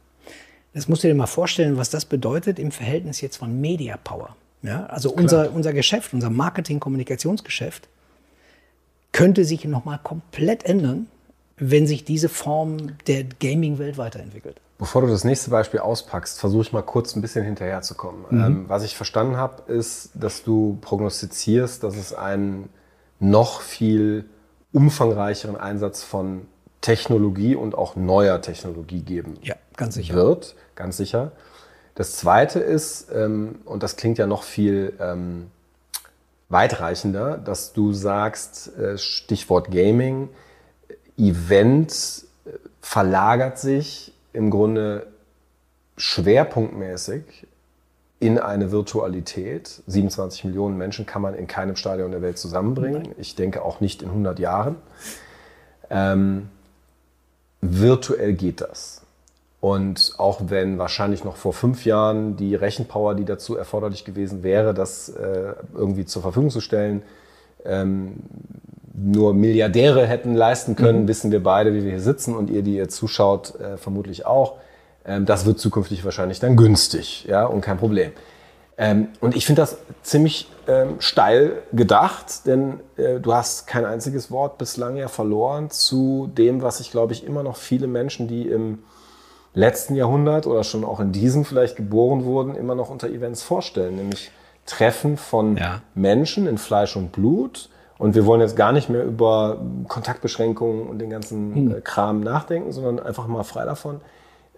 Das 0.73 0.87
musst 0.87 1.03
du 1.03 1.07
dir 1.07 1.15
mal 1.15 1.27
vorstellen, 1.27 1.77
was 1.77 1.89
das 1.89 2.05
bedeutet 2.05 2.57
im 2.57 2.71
Verhältnis 2.71 3.21
jetzt 3.21 3.37
von 3.37 3.59
Media 3.59 3.97
Power. 3.97 4.35
Ja, 4.63 4.85
also 4.85 5.11
unser, 5.11 5.51
unser 5.53 5.73
Geschäft, 5.73 6.13
unser 6.13 6.29
Marketing-Kommunikationsgeschäft 6.29 7.87
könnte 9.11 9.43
sich 9.43 9.65
nochmal 9.65 9.99
komplett 10.01 10.63
ändern, 10.63 11.07
wenn 11.57 11.87
sich 11.87 12.05
diese 12.05 12.29
Form 12.29 12.97
der 13.07 13.23
Gaming-Welt 13.23 13.97
weiterentwickelt. 13.97 14.61
Bevor 14.77 15.01
du 15.01 15.07
das 15.07 15.23
nächste 15.23 15.51
Beispiel 15.51 15.79
auspackst, 15.79 16.39
versuche 16.39 16.63
ich 16.63 16.71
mal 16.71 16.81
kurz 16.81 17.15
ein 17.15 17.21
bisschen 17.21 17.43
hinterherzukommen. 17.43 18.25
Mhm. 18.29 18.43
Ähm, 18.43 18.65
was 18.67 18.83
ich 18.83 18.95
verstanden 18.95 19.37
habe, 19.37 19.71
ist, 19.71 20.11
dass 20.13 20.43
du 20.43 20.77
prognostizierst, 20.81 21.83
dass 21.83 21.97
es 21.97 22.13
einen 22.13 22.69
noch 23.21 23.61
viel 23.61 24.25
umfangreicheren 24.73 25.55
Einsatz 25.55 26.03
von 26.03 26.47
Technologie 26.81 27.55
und 27.55 27.75
auch 27.75 27.95
neuer 27.95 28.41
Technologie 28.41 29.01
geben 29.01 29.37
ja, 29.43 29.55
ganz 29.77 29.95
sicher. 29.95 30.15
wird, 30.15 30.55
ganz 30.75 30.97
sicher. 30.97 31.31
Das 31.93 32.17
Zweite 32.17 32.59
ist, 32.59 33.09
ähm, 33.13 33.59
und 33.65 33.83
das 33.83 33.95
klingt 33.95 34.17
ja 34.17 34.25
noch 34.25 34.43
viel 34.43 34.93
ähm, 34.99 35.51
weitreichender, 36.49 37.37
dass 37.37 37.73
du 37.73 37.93
sagst, 37.93 38.75
äh, 38.77 38.97
Stichwort 38.97 39.69
Gaming, 39.69 40.29
Event 41.17 41.91
äh, 42.45 42.49
verlagert 42.81 43.59
sich 43.59 44.13
im 44.33 44.49
Grunde 44.49 45.07
schwerpunktmäßig 45.97 47.45
in 48.21 48.37
eine 48.37 48.71
Virtualität. 48.71 49.81
27 49.87 50.45
Millionen 50.45 50.77
Menschen 50.77 51.07
kann 51.07 51.23
man 51.23 51.33
in 51.33 51.47
keinem 51.47 51.75
Stadion 51.75 52.11
der 52.11 52.21
Welt 52.21 52.37
zusammenbringen. 52.37 53.09
Ich 53.17 53.35
denke 53.35 53.63
auch 53.63 53.81
nicht 53.81 54.03
in 54.03 54.09
100 54.09 54.37
Jahren. 54.37 54.75
Ähm, 55.89 56.49
virtuell 57.61 58.33
geht 58.33 58.61
das. 58.61 59.01
Und 59.59 60.13
auch 60.17 60.39
wenn 60.47 60.77
wahrscheinlich 60.77 61.23
noch 61.23 61.35
vor 61.35 61.53
fünf 61.53 61.83
Jahren 61.83 62.37
die 62.37 62.53
Rechenpower, 62.53 63.15
die 63.15 63.25
dazu 63.25 63.57
erforderlich 63.57 64.05
gewesen 64.05 64.43
wäre, 64.43 64.75
das 64.75 65.09
äh, 65.09 65.53
irgendwie 65.73 66.05
zur 66.05 66.21
Verfügung 66.21 66.51
zu 66.51 66.61
stellen, 66.61 67.01
ähm, 67.65 68.17
nur 68.93 69.33
Milliardäre 69.33 70.05
hätten 70.05 70.35
leisten 70.35 70.75
können, 70.75 71.03
mhm. 71.03 71.07
wissen 71.07 71.31
wir 71.31 71.41
beide, 71.41 71.73
wie 71.73 71.83
wir 71.83 71.91
hier 71.91 72.01
sitzen 72.01 72.35
und 72.35 72.51
ihr, 72.51 72.61
die 72.61 72.75
ihr 72.75 72.87
zuschaut, 72.87 73.59
äh, 73.59 73.77
vermutlich 73.77 74.27
auch. 74.27 74.57
Ähm, 75.05 75.25
das 75.25 75.45
wird 75.45 75.59
zukünftig 75.59 76.03
wahrscheinlich 76.05 76.39
dann 76.39 76.55
günstig, 76.55 77.25
ja, 77.27 77.45
und 77.45 77.61
kein 77.61 77.77
Problem. 77.77 78.11
Ähm, 78.77 79.09
und 79.19 79.35
ich 79.35 79.45
finde 79.45 79.61
das 79.61 79.77
ziemlich 80.01 80.49
ähm, 80.67 80.95
steil 80.99 81.61
gedacht, 81.73 82.45
denn 82.45 82.79
äh, 82.97 83.19
du 83.19 83.33
hast 83.33 83.67
kein 83.67 83.85
einziges 83.85 84.31
Wort 84.31 84.57
bislang 84.57 84.95
ja 84.97 85.07
verloren 85.07 85.69
zu 85.69 86.31
dem, 86.35 86.61
was 86.61 86.79
ich 86.79 86.91
glaube 86.91 87.13
ich 87.13 87.25
immer 87.25 87.43
noch 87.43 87.57
viele 87.57 87.87
Menschen, 87.87 88.27
die 88.27 88.47
im 88.47 88.79
letzten 89.53 89.95
Jahrhundert 89.95 90.47
oder 90.47 90.63
schon 90.63 90.85
auch 90.85 90.99
in 90.99 91.11
diesem 91.11 91.45
vielleicht 91.45 91.75
geboren 91.75 92.23
wurden, 92.23 92.55
immer 92.55 92.73
noch 92.73 92.89
unter 92.89 93.09
Events 93.09 93.43
vorstellen, 93.43 93.97
nämlich 93.97 94.31
Treffen 94.65 95.17
von 95.17 95.57
ja. 95.57 95.81
Menschen 95.93 96.47
in 96.47 96.57
Fleisch 96.57 96.95
und 96.95 97.11
Blut. 97.11 97.69
Und 97.97 98.15
wir 98.15 98.25
wollen 98.25 98.41
jetzt 98.41 98.55
gar 98.55 98.71
nicht 98.71 98.89
mehr 98.89 99.03
über 99.03 99.59
Kontaktbeschränkungen 99.87 100.87
und 100.87 100.97
den 100.97 101.11
ganzen 101.11 101.53
hm. 101.53 101.71
Äh, 101.75 101.81
Kram 101.81 102.21
nachdenken, 102.21 102.71
sondern 102.71 102.99
einfach 102.99 103.27
mal 103.27 103.43
frei 103.43 103.65
davon 103.65 104.01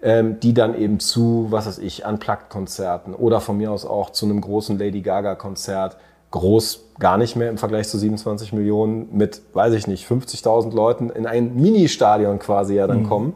ähm, 0.03 0.39
die 0.41 0.53
dann 0.53 0.77
eben 0.77 0.99
zu, 0.99 1.47
was 1.49 1.65
weiß 1.65 1.79
ich, 1.79 2.05
Unplugged-Konzerten 2.05 3.13
oder 3.13 3.39
von 3.39 3.57
mir 3.57 3.71
aus 3.71 3.85
auch 3.85 4.09
zu 4.09 4.25
einem 4.25 4.41
großen 4.41 4.77
Lady 4.77 5.01
Gaga-Konzert, 5.01 5.95
groß 6.31 6.85
gar 6.99 7.17
nicht 7.17 7.35
mehr 7.35 7.49
im 7.49 7.57
Vergleich 7.57 7.87
zu 7.87 7.97
27 7.97 8.51
Millionen, 8.53 9.15
mit, 9.15 9.41
weiß 9.53 9.73
ich 9.75 9.87
nicht, 9.87 10.05
50.000 10.05 10.73
Leuten 10.73 11.09
in 11.09 11.25
ein 11.25 11.55
Mini-Stadion 11.55 12.39
quasi 12.39 12.75
ja 12.75 12.85
dann 12.85 13.03
mhm. 13.03 13.07
kommen, 13.07 13.33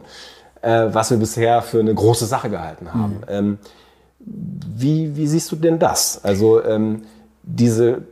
äh, 0.60 0.88
was 0.90 1.10
wir 1.10 1.16
bisher 1.16 1.62
für 1.62 1.80
eine 1.80 1.94
große 1.94 2.26
Sache 2.26 2.50
gehalten 2.50 2.92
haben. 2.92 3.14
Mhm. 3.14 3.24
Ähm, 3.28 3.58
Wie, 4.18 5.16
wie 5.16 5.26
siehst 5.26 5.50
du 5.50 5.56
denn 5.56 5.78
das? 5.78 6.22
Also 6.22 6.62
ähm, 6.62 7.04
diese, 7.42 8.02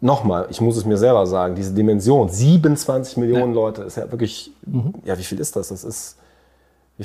nochmal, 0.00 0.46
ich 0.48 0.60
muss 0.62 0.76
es 0.76 0.86
mir 0.86 0.96
selber 0.96 1.26
sagen, 1.26 1.54
diese 1.54 1.74
Dimension, 1.74 2.30
27 2.30 3.18
Millionen 3.18 3.52
ja. 3.52 3.60
Leute, 3.60 3.82
ist 3.82 3.96
ja 3.96 4.10
wirklich, 4.10 4.52
mhm. 4.64 4.94
ja, 5.04 5.18
wie 5.18 5.24
viel 5.24 5.38
ist 5.38 5.54
das? 5.54 5.68
Das 5.68 5.84
ist, 5.84 6.16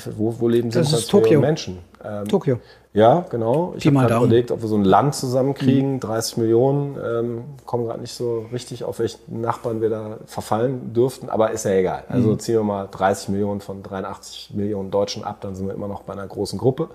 viel, 0.01 0.13
wo, 0.17 0.39
wo 0.39 0.47
leben 0.47 0.71
27 0.71 1.13
Millionen 1.13 1.41
Menschen? 1.41 1.79
Ähm, 2.03 2.27
Tokio. 2.27 2.59
Ja, 2.93 3.25
genau. 3.29 3.73
Ich 3.77 3.85
habe 3.87 3.97
gerade 3.97 4.15
überlegt, 4.17 4.51
ob 4.51 4.61
wir 4.61 4.67
so 4.67 4.75
ein 4.75 4.83
Land 4.83 5.15
zusammenkriegen, 5.15 5.93
mhm. 5.93 5.99
30 5.99 6.37
Millionen, 6.37 6.97
ähm, 7.03 7.43
kommen 7.65 7.85
gerade 7.85 8.01
nicht 8.01 8.13
so 8.13 8.45
richtig, 8.51 8.83
auf 8.83 8.99
welchen 8.99 9.41
Nachbarn 9.41 9.81
wir 9.81 9.89
da 9.89 10.17
verfallen 10.25 10.93
dürften, 10.93 11.29
aber 11.29 11.51
ist 11.51 11.65
ja 11.65 11.71
egal. 11.71 12.03
Also 12.07 12.29
mhm. 12.29 12.39
ziehen 12.39 12.55
wir 12.55 12.63
mal 12.63 12.87
30 12.89 13.29
Millionen 13.29 13.61
von 13.61 13.81
83 13.81 14.51
Millionen 14.53 14.91
Deutschen 14.91 15.23
ab, 15.23 15.37
dann 15.41 15.55
sind 15.55 15.67
wir 15.67 15.73
immer 15.73 15.87
noch 15.87 16.03
bei 16.03 16.13
einer 16.13 16.27
großen 16.27 16.59
Gruppe. 16.59 16.89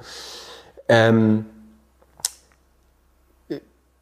Ähm, 0.88 1.47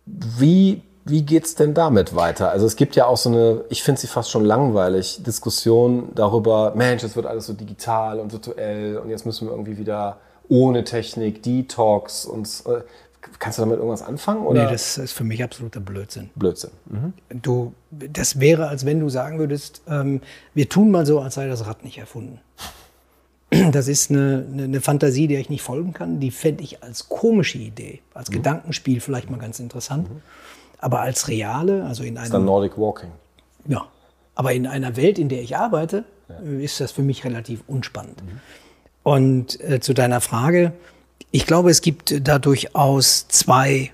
wie, 0.06 0.82
wie 1.06 1.22
geht's 1.22 1.54
denn 1.54 1.72
damit 1.72 2.16
weiter? 2.16 2.50
Also 2.50 2.66
es 2.66 2.74
gibt 2.74 2.96
ja 2.96 3.06
auch 3.06 3.16
so 3.16 3.30
eine, 3.30 3.64
ich 3.68 3.82
finde 3.82 4.00
sie 4.00 4.08
fast 4.08 4.30
schon 4.30 4.44
langweilig, 4.44 5.22
Diskussion 5.22 6.08
darüber, 6.14 6.72
Mensch, 6.74 7.04
es 7.04 7.14
wird 7.14 7.26
alles 7.26 7.46
so 7.46 7.52
digital 7.52 8.18
und 8.18 8.32
virtuell 8.32 8.98
und 8.98 9.08
jetzt 9.08 9.24
müssen 9.24 9.46
wir 9.46 9.52
irgendwie 9.52 9.78
wieder 9.78 10.18
ohne 10.48 10.84
Technik, 10.84 11.42
Detox 11.42 12.24
und 12.24 12.48
äh, 12.66 12.80
kannst 13.38 13.58
du 13.58 13.62
damit 13.62 13.76
irgendwas 13.76 14.02
anfangen? 14.02 14.46
Oder? 14.46 14.64
Nee, 14.64 14.72
das 14.72 14.98
ist 14.98 15.12
für 15.12 15.24
mich 15.24 15.42
absoluter 15.42 15.80
Blödsinn. 15.80 16.30
Blödsinn. 16.34 16.70
Mhm. 16.86 17.12
Du, 17.42 17.72
das 17.90 18.40
wäre, 18.40 18.68
als 18.68 18.84
wenn 18.84 18.98
du 18.98 19.08
sagen 19.08 19.38
würdest, 19.38 19.82
ähm, 19.88 20.20
wir 20.54 20.68
tun 20.68 20.90
mal 20.90 21.06
so, 21.06 21.20
als 21.20 21.34
sei 21.34 21.46
das 21.46 21.66
Rad 21.66 21.84
nicht 21.84 21.98
erfunden. 21.98 22.40
Das 23.70 23.86
ist 23.86 24.10
eine, 24.10 24.44
eine, 24.52 24.80
Fantasie, 24.80 25.28
der 25.28 25.38
ich 25.38 25.48
nicht 25.48 25.62
folgen 25.62 25.92
kann. 25.92 26.18
Die 26.18 26.32
fände 26.32 26.64
ich 26.64 26.82
als 26.82 27.08
komische 27.08 27.58
Idee, 27.58 28.00
als 28.12 28.28
mhm. 28.28 28.34
Gedankenspiel 28.34 29.00
vielleicht 29.00 29.30
mal 29.30 29.38
ganz 29.38 29.60
interessant. 29.60 30.10
Mhm. 30.10 30.22
Aber 30.78 31.00
als 31.00 31.28
reale, 31.28 31.84
also 31.84 32.02
in 32.02 32.10
einem. 32.10 32.16
Das 32.16 32.24
ist 32.24 32.34
dann 32.34 32.44
Nordic 32.44 32.76
Walking. 32.76 33.10
Ja. 33.66 33.86
Aber 34.34 34.52
in 34.52 34.66
einer 34.66 34.96
Welt, 34.96 35.18
in 35.18 35.28
der 35.28 35.40
ich 35.40 35.56
arbeite, 35.56 36.04
ja. 36.28 36.58
ist 36.60 36.80
das 36.80 36.92
für 36.92 37.02
mich 37.02 37.24
relativ 37.24 37.62
unspannend. 37.66 38.22
Mhm. 38.22 38.40
Und 39.02 39.60
äh, 39.60 39.80
zu 39.80 39.94
deiner 39.94 40.20
Frage, 40.20 40.72
ich 41.30 41.46
glaube, 41.46 41.70
es 41.70 41.80
gibt 41.80 42.26
da 42.26 42.38
durchaus 42.38 43.28
zwei 43.28 43.92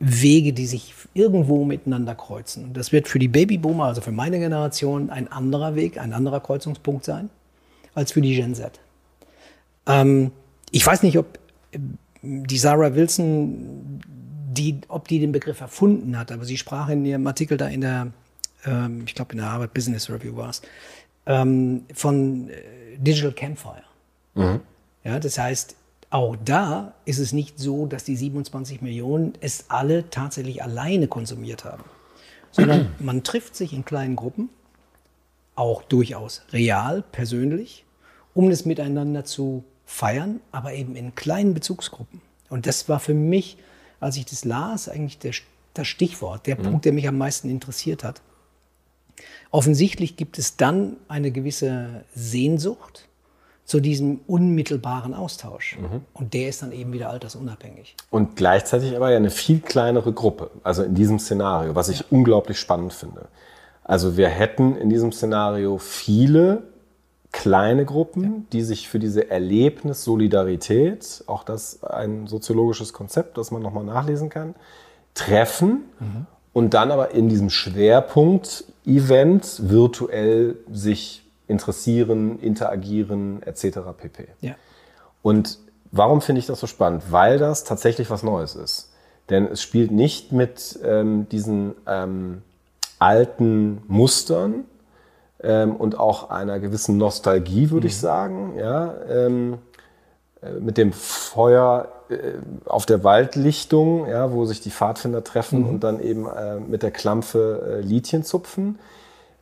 Wege, 0.00 0.52
die 0.52 0.66
sich 0.66 0.94
irgendwo 1.14 1.64
miteinander 1.64 2.14
kreuzen. 2.14 2.64
Und 2.64 2.76
das 2.76 2.92
wird 2.92 3.08
für 3.08 3.18
die 3.18 3.28
Babyboomer, 3.28 3.84
also 3.84 4.00
für 4.00 4.12
meine 4.12 4.38
Generation, 4.38 5.10
ein 5.10 5.30
anderer 5.30 5.76
Weg, 5.76 5.98
ein 5.98 6.12
anderer 6.12 6.40
Kreuzungspunkt 6.40 7.04
sein, 7.04 7.30
als 7.94 8.12
für 8.12 8.20
die 8.20 8.34
Gen 8.34 8.54
Z. 8.54 8.80
Ähm, 9.86 10.32
ich 10.70 10.84
weiß 10.84 11.02
nicht, 11.02 11.18
ob 11.18 11.38
äh, 11.72 11.78
die 12.22 12.58
Sarah 12.58 12.94
Wilson, 12.94 14.00
die, 14.54 14.80
ob 14.88 15.08
die 15.08 15.18
den 15.18 15.32
Begriff 15.32 15.60
erfunden 15.60 16.18
hat, 16.18 16.32
aber 16.32 16.44
sie 16.44 16.56
sprach 16.56 16.88
in 16.88 17.04
ihrem 17.04 17.26
Artikel 17.26 17.56
da 17.56 17.68
in 17.68 17.80
der, 17.80 18.08
ähm, 18.64 19.04
ich 19.06 19.14
glaube 19.14 19.32
in 19.32 19.38
der 19.38 19.50
Harvard 19.50 19.74
Business 19.74 20.08
Review 20.08 20.36
war 20.36 20.50
es, 20.50 20.62
ähm, 21.26 21.84
von 21.92 22.48
äh, 22.48 22.96
Digital 22.98 23.32
Campfire. 23.32 23.84
Mhm. 24.34 24.60
Ja, 25.04 25.18
das 25.18 25.38
heißt, 25.38 25.76
auch 26.10 26.36
da 26.44 26.94
ist 27.04 27.18
es 27.18 27.32
nicht 27.32 27.58
so, 27.58 27.86
dass 27.86 28.04
die 28.04 28.16
27 28.16 28.82
Millionen 28.82 29.34
es 29.40 29.66
alle 29.68 30.10
tatsächlich 30.10 30.62
alleine 30.62 31.08
konsumiert 31.08 31.64
haben, 31.64 31.84
sondern 32.52 32.94
man 33.00 33.22
trifft 33.22 33.56
sich 33.56 33.72
in 33.72 33.84
kleinen 33.84 34.16
Gruppen, 34.16 34.48
auch 35.56 35.82
durchaus 35.82 36.42
real, 36.52 37.02
persönlich, 37.12 37.84
um 38.34 38.50
es 38.50 38.64
miteinander 38.64 39.24
zu 39.24 39.64
feiern, 39.86 40.40
aber 40.52 40.72
eben 40.72 40.96
in 40.96 41.14
kleinen 41.14 41.54
Bezugsgruppen. 41.54 42.20
Und 42.48 42.66
das 42.66 42.88
war 42.88 43.00
für 43.00 43.14
mich, 43.14 43.56
als 44.04 44.16
ich 44.16 44.26
das 44.26 44.44
las, 44.44 44.88
eigentlich 44.88 45.18
der, 45.18 45.32
das 45.72 45.86
Stichwort, 45.86 46.46
der 46.46 46.58
mhm. 46.58 46.62
Punkt, 46.62 46.84
der 46.84 46.92
mich 46.92 47.08
am 47.08 47.18
meisten 47.18 47.48
interessiert 47.48 48.04
hat. 48.04 48.20
Offensichtlich 49.50 50.16
gibt 50.16 50.38
es 50.38 50.56
dann 50.56 50.96
eine 51.08 51.30
gewisse 51.30 52.04
Sehnsucht 52.14 53.08
zu 53.64 53.80
diesem 53.80 54.20
unmittelbaren 54.26 55.14
Austausch. 55.14 55.78
Mhm. 55.78 56.02
Und 56.12 56.34
der 56.34 56.48
ist 56.48 56.62
dann 56.62 56.72
eben 56.72 56.92
wieder 56.92 57.08
altersunabhängig. 57.08 57.96
Und 58.10 58.36
gleichzeitig 58.36 58.94
aber 58.94 59.10
ja 59.10 59.16
eine 59.16 59.30
viel 59.30 59.60
kleinere 59.60 60.12
Gruppe, 60.12 60.50
also 60.62 60.82
in 60.82 60.94
diesem 60.94 61.18
Szenario, 61.18 61.74
was 61.74 61.88
ich 61.88 62.00
ja. 62.00 62.06
unglaublich 62.10 62.58
spannend 62.58 62.92
finde. 62.92 63.28
Also 63.82 64.16
wir 64.16 64.28
hätten 64.28 64.76
in 64.76 64.90
diesem 64.90 65.12
Szenario 65.12 65.78
viele 65.78 66.64
kleine 67.34 67.84
Gruppen, 67.84 68.46
die 68.52 68.62
sich 68.62 68.88
für 68.88 69.00
diese 69.00 69.28
Erlebnis 69.28 70.04
Solidarität, 70.04 71.24
auch 71.26 71.42
das 71.42 71.82
ein 71.82 72.28
soziologisches 72.28 72.92
Konzept, 72.92 73.36
das 73.36 73.50
man 73.50 73.60
nochmal 73.60 73.82
nachlesen 73.82 74.28
kann, 74.28 74.54
treffen 75.14 75.84
mhm. 75.98 76.26
und 76.52 76.74
dann 76.74 76.92
aber 76.92 77.10
in 77.10 77.28
diesem 77.28 77.50
Schwerpunkt 77.50 78.64
Event 78.86 79.68
virtuell 79.68 80.56
sich 80.70 81.24
interessieren, 81.48 82.38
interagieren 82.38 83.42
etc. 83.42 83.80
pp. 83.98 84.28
Ja. 84.40 84.54
Und 85.20 85.58
warum 85.90 86.20
finde 86.20 86.38
ich 86.38 86.46
das 86.46 86.60
so 86.60 86.68
spannend? 86.68 87.02
Weil 87.10 87.38
das 87.38 87.64
tatsächlich 87.64 88.10
was 88.10 88.22
Neues 88.22 88.54
ist. 88.54 88.92
Denn 89.28 89.46
es 89.46 89.60
spielt 89.60 89.90
nicht 89.90 90.30
mit 90.30 90.78
ähm, 90.84 91.28
diesen 91.30 91.74
ähm, 91.88 92.42
alten 93.00 93.82
Mustern 93.88 94.66
ähm, 95.44 95.76
und 95.76 95.98
auch 95.98 96.30
einer 96.30 96.58
gewissen 96.58 96.96
Nostalgie, 96.96 97.70
würde 97.70 97.86
mhm. 97.86 97.90
ich 97.90 97.98
sagen. 97.98 98.54
Ja, 98.58 98.94
ähm, 99.08 99.58
äh, 100.42 100.52
mit 100.60 100.78
dem 100.78 100.92
Feuer 100.92 101.88
äh, 102.08 102.16
auf 102.64 102.86
der 102.86 103.04
Waldlichtung, 103.04 104.08
ja, 104.08 104.32
wo 104.32 104.44
sich 104.44 104.60
die 104.60 104.70
Pfadfinder 104.70 105.22
treffen 105.24 105.60
mhm. 105.60 105.68
und 105.68 105.84
dann 105.84 106.00
eben 106.00 106.26
äh, 106.26 106.60
mit 106.60 106.82
der 106.82 106.90
Klampfe 106.90 107.78
äh, 107.78 107.80
Lidchen 107.80 108.24
zupfen 108.24 108.78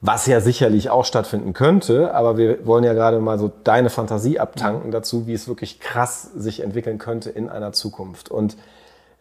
was 0.02 0.26
ja 0.26 0.40
sicherlich 0.40 0.90
auch 0.90 1.04
stattfinden 1.04 1.52
könnte, 1.52 2.12
aber 2.12 2.36
wir 2.36 2.66
wollen 2.66 2.82
ja 2.82 2.92
gerade 2.92 3.20
mal 3.20 3.38
so 3.38 3.50
deine 3.62 3.88
Fantasie 3.88 4.40
abtanken 4.40 4.90
dazu, 4.90 5.28
wie 5.28 5.32
es 5.32 5.46
wirklich 5.46 5.78
krass 5.78 6.24
sich 6.34 6.60
entwickeln 6.60 6.98
könnte 6.98 7.30
in 7.30 7.48
einer 7.48 7.72
Zukunft. 7.72 8.28
Und 8.28 8.56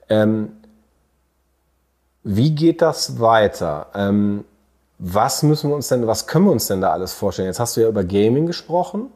ähm, 0.09 0.53
wie 2.23 2.55
geht 2.55 2.81
das 2.81 3.19
weiter? 3.19 3.87
Ähm, 3.93 4.43
was 5.03 5.41
müssen 5.41 5.71
wir 5.71 5.75
uns 5.75 5.87
denn, 5.87 6.05
was 6.05 6.27
können 6.27 6.45
wir 6.45 6.51
uns 6.51 6.67
denn 6.67 6.79
da 6.79 6.91
alles 6.91 7.13
vorstellen? 7.13 7.47
Jetzt 7.47 7.59
hast 7.59 7.75
du 7.75 7.81
ja 7.81 7.89
über 7.89 8.03
Gaming 8.03 8.45
gesprochen, 8.45 9.07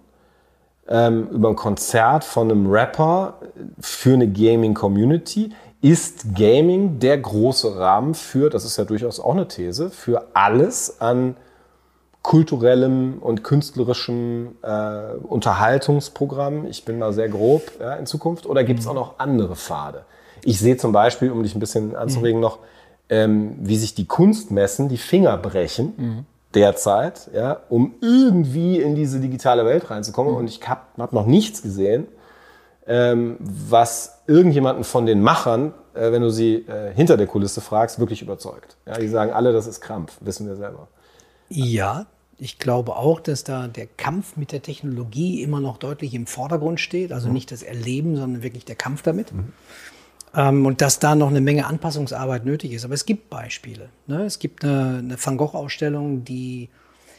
ähm, 0.88 1.30
über 1.30 1.50
ein 1.50 1.56
Konzert 1.56 2.24
von 2.24 2.50
einem 2.50 2.72
Rapper 2.72 3.36
für 3.80 4.14
eine 4.14 4.28
Gaming-Community. 4.28 5.52
Ist 5.82 6.34
Gaming 6.34 6.98
der 6.98 7.20
große 7.20 7.78
Rahmen 7.78 8.16
für, 8.16 8.50
das 8.50 8.66
ist 8.66 8.78
ja 8.78 8.84
durchaus 8.84 9.20
auch 9.20 9.34
eine 9.34 9.48
These, 9.48 9.92
für 9.92 10.30
alles 10.34 11.00
an 11.00 11.36
kulturellem 12.24 13.20
und 13.22 13.44
künstlerischem 13.44 14.56
äh, 14.64 15.14
Unterhaltungsprogramm, 15.22 16.66
ich 16.66 16.84
bin 16.84 16.98
mal 16.98 17.14
sehr 17.14 17.30
grob 17.30 17.62
ja, 17.80 17.94
in 17.94 18.08
Zukunft, 18.08 18.48
oder 18.48 18.64
gibt 18.64 18.80
es 18.80 18.88
auch 18.88 18.96
noch 18.96 19.20
andere 19.20 19.56
Pfade? 19.56 20.06
Ich 20.44 20.60
sehe 20.60 20.78
zum 20.78 20.92
Beispiel, 20.92 21.30
um 21.30 21.44
dich 21.44 21.54
ein 21.54 21.60
bisschen 21.60 21.96
anzuregen, 21.96 22.40
mhm. 22.40 22.42
noch, 22.42 22.60
ähm, 23.10 23.56
wie 23.60 23.78
sich 23.78 23.94
die 23.94 24.06
Kunstmessen 24.06 24.90
die 24.90 24.98
Finger 24.98 25.38
brechen 25.38 25.94
mhm. 25.98 26.26
derzeit, 26.54 27.30
ja, 27.34 27.62
um 27.70 27.96
irgendwie 28.02 28.80
in 28.80 28.96
diese 28.96 29.20
digitale 29.20 29.66
Welt 29.66 29.90
reinzukommen. 29.90 30.34
Mhm. 30.34 30.40
Und 30.40 30.48
ich 30.48 30.68
habe 30.68 30.82
hab 30.98 31.14
noch 31.14 31.26
nichts 31.26 31.62
gesehen, 31.62 32.08
ähm, 32.88 33.38
was 33.40 34.22
irgendjemanden 34.28 34.84
von 34.84 35.06
den 35.06 35.22
Machern, 35.22 35.74
äh, 35.94 36.12
wenn 36.12 36.22
du 36.22 36.30
sie 36.30 36.56
äh, 36.56 36.94
hinter 36.94 37.18
der 37.18 37.28
Kulisse 37.28 37.62
fragst, 37.62 38.00
wirklich 38.00 38.22
überzeugt. 38.22 38.78
Ja, 38.86 38.98
die 38.98 39.08
sagen 39.08 39.32
alle, 39.32 39.54
das 39.54 39.68
ist 39.68 39.82
Krampf, 39.82 40.18
wissen 40.22 40.48
wir 40.48 40.56
selber. 40.56 40.88
Ja, 41.50 42.06
ich 42.38 42.60
glaube 42.60 42.96
auch, 42.96 43.20
dass 43.20 43.44
da 43.44 43.68
der 43.68 43.88
Kampf 43.88 44.36
mit 44.36 44.52
der 44.52 44.62
Technologie 44.62 45.42
immer 45.42 45.62
noch 45.62 45.78
deutlich 45.78 46.14
im 46.14 46.28
Vordergrund 46.28 46.80
steht. 46.80 47.12
Also 47.12 47.28
mhm. 47.28 47.34
nicht 47.34 47.52
das 47.52 47.64
Erleben, 47.64 48.16
sondern 48.16 48.44
wirklich 48.44 48.66
der 48.66 48.76
Kampf 48.76 49.02
damit. 49.04 49.32
Mhm. 49.32 49.54
Ähm, 50.36 50.66
und 50.66 50.82
dass 50.82 51.00
da 51.00 51.16
noch 51.16 51.30
eine 51.30 51.42
Menge 51.42 51.66
Anpassungsarbeit 51.66 52.46
nötig 52.46 52.74
ist. 52.74 52.86
Aber 52.86 52.94
es 52.94 53.06
gibt 53.06 53.30
Beispiele. 53.30 53.90
Ne? 54.08 54.24
Es 54.24 54.40
gibt 54.40 54.64
eine, 54.64 55.00
eine 55.00 55.18
Van 55.24 55.38
Gogh-Ausstellung, 55.38 56.26
die 56.26 56.70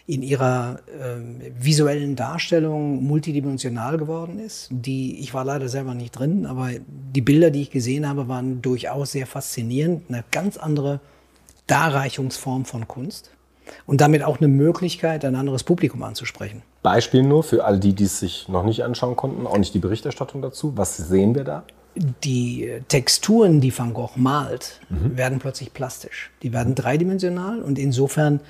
in 0.07 0.23
ihrer 0.23 0.79
äh, 0.87 1.51
visuellen 1.59 2.15
Darstellung 2.15 3.03
multidimensional 3.03 3.99
geworden 3.99 4.39
ist. 4.39 4.69
Die, 4.71 5.19
ich 5.19 5.35
war 5.35 5.45
leider 5.45 5.69
selber 5.69 5.95
nicht 5.95 6.13
drin, 6.13 6.47
aber 6.47 6.71
die 6.87 7.21
Bilder, 7.21 7.51
die 7.51 7.63
ich 7.63 7.71
gesehen 7.71 8.09
habe, 8.09 8.29
waren 8.29 8.63
durchaus 8.63 9.13
sehr 9.13 9.27
faszinierend. 9.27 10.05
Eine 10.09 10.23
ganz 10.31 10.59
andere 10.59 11.01
Darreichungsform 11.67 12.67
von 12.67 12.87
Kunst 12.87 13.31
und 13.85 14.01
damit 14.01 14.23
auch 14.23 14.39
eine 14.39 14.47
Möglichkeit, 14.47 15.25
ein 15.25 15.35
anderes 15.35 15.65
Publikum 15.65 16.05
anzusprechen. 16.05 16.63
Beispiel 16.85 17.25
nur 17.25 17.43
für 17.43 17.65
all 17.65 17.81
die, 17.81 17.93
die 17.93 18.05
es 18.05 18.21
sich 18.21 18.49
noch 18.49 18.63
nicht 18.63 18.85
anschauen 18.85 19.17
konnten, 19.17 19.45
auch 19.45 19.59
nicht 19.59 19.75
die 19.75 19.81
Berichterstattung 19.81 20.41
dazu. 20.41 20.77
Was 20.77 20.97
sehen 20.97 21.35
wir 21.35 21.43
da? 21.43 21.65
Die 22.25 22.71
Texturen, 22.89 23.61
die 23.61 23.77
Van 23.77 23.95
Gogh 23.95 24.13
malt, 24.17 24.81
mhm. 24.91 25.17
werden 25.17 25.39
plötzlich 25.39 25.73
plastisch. 25.73 26.31
Die 26.43 26.53
werden 26.53 26.75
dreidimensional 26.75 27.63
und 27.63 27.79
insofern 27.79 28.41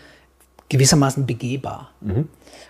gewissermaßen 0.69 1.27
begehbar. 1.27 1.91
Mhm. 2.01 2.29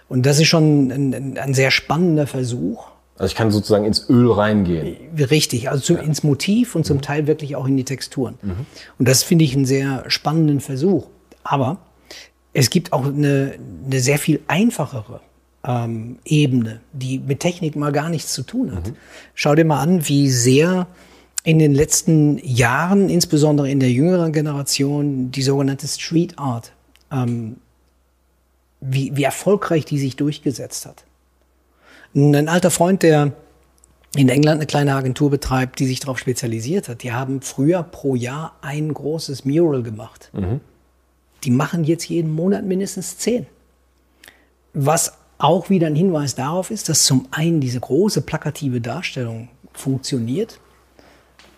Und 0.08 0.26
das 0.26 0.38
ist 0.38 0.48
schon 0.48 0.90
ein, 0.90 1.38
ein, 1.38 1.54
sehr 1.54 1.70
spannender 1.70 2.26
Versuch, 2.26 2.88
Also 3.16 3.30
ich 3.30 3.34
kann 3.34 3.50
sozusagen 3.50 3.84
ins 3.84 4.08
Öl 4.10 4.30
reingehen. 4.30 4.96
Richtig, 5.18 5.70
also 5.70 5.82
zum, 5.82 5.96
ja. 5.96 6.02
ins 6.02 6.22
Motiv 6.22 6.74
und 6.74 6.84
zum 6.84 6.98
mhm. 6.98 7.02
Teil 7.02 7.26
wirklich 7.26 7.56
auch 7.56 7.66
in 7.66 7.76
die 7.76 7.84
Texturen. 7.84 8.38
Mhm. 8.42 8.66
Und 8.98 9.08
das 9.08 9.22
finde 9.22 9.44
ich 9.44 9.54
einen 9.54 9.66
sehr 9.66 10.04
spannenden 10.08 10.60
Versuch. 10.60 11.06
Aber 11.42 11.78
es 12.52 12.70
gibt 12.70 12.92
auch 12.92 13.06
eine, 13.06 13.54
eine 13.86 14.00
sehr 14.00 14.18
viel 14.18 14.40
einfachere 14.48 15.20
ähm, 15.66 16.18
Ebene, 16.24 16.80
die 16.92 17.18
mit 17.18 17.40
Technik 17.40 17.76
mal 17.76 17.92
gar 17.92 18.08
nichts 18.08 18.32
zu 18.32 18.42
tun 18.42 18.74
hat. 18.74 18.88
Mhm. 18.88 18.96
Schau 19.34 19.54
dir 19.54 19.64
mal 19.64 19.80
an, 19.80 20.08
wie 20.08 20.30
sehr 20.30 20.86
in 21.42 21.58
den 21.58 21.74
letzten 21.74 22.38
Jahren, 22.38 23.08
insbesondere 23.08 23.70
in 23.70 23.80
der 23.80 23.90
jüngeren 23.90 24.32
Generation, 24.32 25.30
die 25.30 25.42
sogenannte 25.42 25.86
Street 25.86 26.38
Art, 26.38 26.72
ähm, 27.10 27.56
wie, 28.80 29.16
wie 29.16 29.24
erfolgreich 29.24 29.84
die 29.84 29.98
sich 29.98 30.16
durchgesetzt 30.16 30.86
hat. 30.86 31.04
Ein 32.14 32.48
alter 32.48 32.70
Freund, 32.70 33.02
der 33.02 33.32
in 34.16 34.28
England 34.28 34.58
eine 34.58 34.66
kleine 34.66 34.94
Agentur 34.94 35.30
betreibt, 35.30 35.78
die 35.78 35.86
sich 35.86 36.00
darauf 36.00 36.18
spezialisiert 36.18 36.88
hat, 36.88 37.02
die 37.02 37.12
haben 37.12 37.42
früher 37.42 37.82
pro 37.82 38.14
Jahr 38.14 38.56
ein 38.62 38.92
großes 38.92 39.44
Mural 39.44 39.82
gemacht. 39.82 40.30
Mhm. 40.32 40.60
Die 41.44 41.50
machen 41.50 41.84
jetzt 41.84 42.08
jeden 42.08 42.32
Monat 42.32 42.64
mindestens 42.64 43.18
zehn. 43.18 43.46
Was 44.72 45.12
auch 45.38 45.70
wieder 45.70 45.86
ein 45.86 45.96
Hinweis 45.96 46.34
darauf 46.34 46.70
ist, 46.70 46.88
dass 46.88 47.04
zum 47.04 47.28
einen 47.30 47.60
diese 47.60 47.80
große 47.80 48.22
plakative 48.22 48.80
Darstellung 48.80 49.48
funktioniert. 49.72 50.60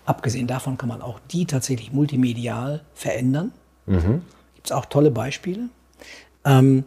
Abgesehen 0.04 0.46
davon 0.46 0.78
kann 0.78 0.88
man 0.88 1.02
auch 1.02 1.20
die 1.30 1.46
tatsächlich 1.46 1.92
multimedial 1.92 2.82
verändern. 2.94 3.52
Mhm. 3.86 4.22
Gibt 4.54 4.66
es 4.66 4.72
auch 4.72 4.86
tolle 4.86 5.10
Beispiele. 5.10 5.68
Ähm, 6.44 6.84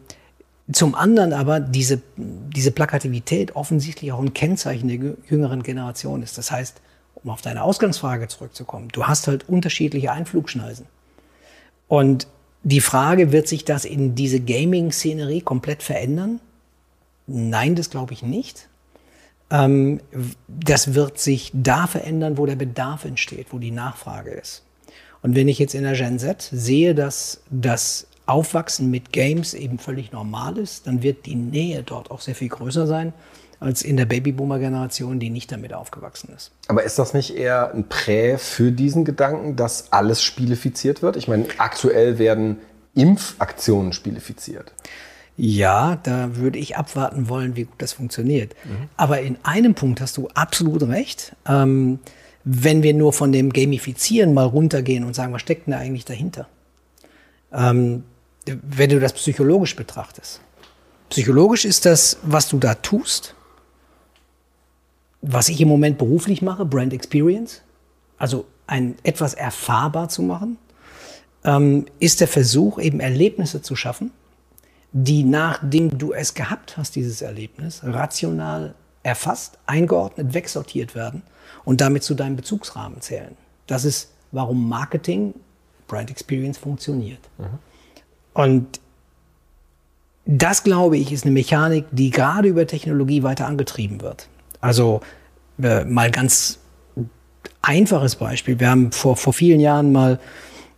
zum 0.72 0.96
anderen 0.96 1.34
aber 1.34 1.60
diese, 1.60 2.02
diese 2.16 2.72
Plakativität 2.72 3.56
offensichtlich 3.56 4.12
auch 4.12 4.20
ein 4.20 4.34
Kennzeichen 4.34 4.88
der 4.88 5.16
jüngeren 5.30 5.64
Generation 5.64 6.24
ist. 6.24 6.38
Das 6.38 6.52
heißt, 6.52 6.82
um 7.16 7.30
auf 7.30 7.42
deine 7.42 7.64
Ausgangsfrage 7.64 8.28
zurückzukommen, 8.28 8.90
du 8.92 9.06
hast 9.06 9.28
halt 9.28 9.48
unterschiedliche 9.48 10.12
Einflugschneisen. 10.12 10.86
Und 11.88 12.28
die 12.64 12.82
Frage, 12.82 13.32
wird 13.32 13.48
sich 13.48 13.66
das 13.66 13.86
in 13.86 14.16
diese 14.16 14.40
Gaming-Szenerie 14.40 15.42
komplett 15.42 15.84
verändern? 15.84 16.40
Nein, 17.32 17.76
das 17.76 17.90
glaube 17.90 18.14
ich 18.14 18.24
nicht. 18.24 18.68
Ähm, 19.50 20.00
das 20.48 20.94
wird 20.94 21.20
sich 21.20 21.52
da 21.54 21.88
verändern, 21.88 22.38
wo 22.38 22.46
der 22.46 22.56
Bedarf 22.56 23.06
entsteht, 23.06 23.48
wo 23.52 23.60
die 23.60 23.72
Nachfrage 23.72 24.32
ist. 24.32 24.64
Und 25.22 25.36
wenn 25.36 25.48
ich 25.48 25.60
jetzt 25.60 25.76
in 25.76 25.84
der 25.84 25.94
Gen 25.94 26.20
Z 26.20 26.50
sehe, 26.52 26.96
dass 26.96 27.42
das 27.50 28.08
Aufwachsen 28.26 28.90
mit 28.90 29.12
Games 29.12 29.54
eben 29.54 29.78
völlig 29.78 30.12
normal 30.12 30.58
ist, 30.58 30.88
dann 30.88 31.04
wird 31.04 31.26
die 31.26 31.36
Nähe 31.36 31.84
dort 31.84 32.12
auch 32.12 32.22
sehr 32.22 32.36
viel 32.36 32.50
größer 32.50 32.88
sein 32.88 33.14
als 33.60 33.84
in 33.84 33.96
der 33.96 34.06
Babyboomer-Generation, 34.06 35.20
die 35.20 35.30
nicht 35.30 35.52
damit 35.52 35.72
aufgewachsen 35.74 36.34
ist. 36.36 36.52
Aber 36.68 36.84
ist 36.84 36.98
das 36.98 37.14
nicht 37.14 37.36
eher 37.36 37.72
ein 37.72 37.88
Prä 37.88 38.40
für 38.40 38.72
diesen 38.72 39.06
Gedanken, 39.06 39.56
dass 39.56 39.94
alles 39.94 40.24
spielifiziert 40.24 41.04
wird? 41.04 41.16
Ich 41.16 41.28
meine, 41.28 41.46
aktuell 41.60 42.18
werden 42.18 42.58
Impfaktionen 42.96 43.94
spielifiziert. 43.94 44.74
Ja, 45.44 45.96
da 46.04 46.36
würde 46.36 46.60
ich 46.60 46.78
abwarten 46.78 47.28
wollen, 47.28 47.56
wie 47.56 47.64
gut 47.64 47.74
das 47.80 47.94
funktioniert. 47.94 48.54
Mhm. 48.64 48.90
Aber 48.96 49.22
in 49.22 49.40
einem 49.42 49.74
Punkt 49.74 50.00
hast 50.00 50.16
du 50.18 50.28
absolut 50.36 50.84
recht. 50.84 51.36
Ähm, 51.48 51.98
wenn 52.44 52.84
wir 52.84 52.94
nur 52.94 53.12
von 53.12 53.32
dem 53.32 53.52
Gamifizieren 53.52 54.36
mal 54.36 54.46
runtergehen 54.46 55.04
und 55.04 55.16
sagen, 55.16 55.34
was 55.34 55.42
steckt 55.42 55.66
denn 55.66 55.72
da 55.72 55.80
eigentlich 55.80 56.06
dahinter? 56.06 56.48
Ähm, 57.52 58.04
wenn 58.46 58.92
du 58.92 59.00
das 59.00 59.14
psychologisch 59.14 59.76
betrachtest. 59.76 60.42
Psychologisch 61.10 61.66
ist 61.66 61.88
das, 61.88 62.18
was 62.22 62.48
du 62.48 62.60
da 62.60 62.76
tust, 62.76 63.34
was 65.24 65.50
ich 65.50 65.60
im 65.60 65.70
Moment 65.70 65.98
beruflich 65.98 66.44
mache, 66.44 66.66
Brand 66.66 66.94
Experience, 66.94 67.64
also 68.20 68.46
ein 68.68 68.94
etwas 69.02 69.34
erfahrbar 69.34 70.08
zu 70.08 70.22
machen, 70.22 70.60
ähm, 71.44 71.88
ist 71.98 72.22
der 72.22 72.28
Versuch, 72.28 72.78
eben 72.78 73.00
Erlebnisse 73.00 73.64
zu 73.64 73.76
schaffen, 73.76 74.12
die 74.94 75.24
nachdem 75.24 75.98
du 75.98 76.14
es 76.14 76.34
gehabt 76.34 76.78
hast, 76.78 76.96
dieses 76.96 77.22
Erlebnis, 77.22 77.82
rational 77.84 78.76
erfasst, 79.04 79.58
eingeordnet, 79.66 80.34
wegsortiert 80.34 80.96
werden 80.96 81.24
und 81.64 81.82
damit 81.82 82.04
zu 82.04 82.14
deinem 82.14 82.36
Bezugsrahmen 82.36 83.02
zählen. 83.02 83.36
Das 83.68 83.86
ist, 83.86 84.12
warum 84.32 84.68
Marketing, 84.68 85.34
Brand 85.88 86.12
Experience 86.12 86.58
funktioniert. 86.58 87.20
Mhm. 87.38 87.60
Und 88.34 88.80
das, 90.26 90.64
glaube 90.64 90.98
ich, 90.98 91.12
ist 91.12 91.26
eine 91.26 91.32
Mechanik, 91.32 91.86
die 91.92 92.10
gerade 92.10 92.48
über 92.48 92.68
Technologie 92.68 93.24
weiter 93.24 93.48
angetrieben 93.48 94.02
wird. 94.02 94.28
Also 94.60 95.02
äh, 95.62 95.84
mal 95.86 96.12
ganz 96.12 96.60
einfaches 97.62 98.16
Beispiel. 98.16 98.60
Wir 98.60 98.70
haben 98.70 98.92
vor, 98.92 99.18
vor 99.18 99.34
vielen 99.34 99.60
Jahren 99.60 99.92
mal 99.92 100.20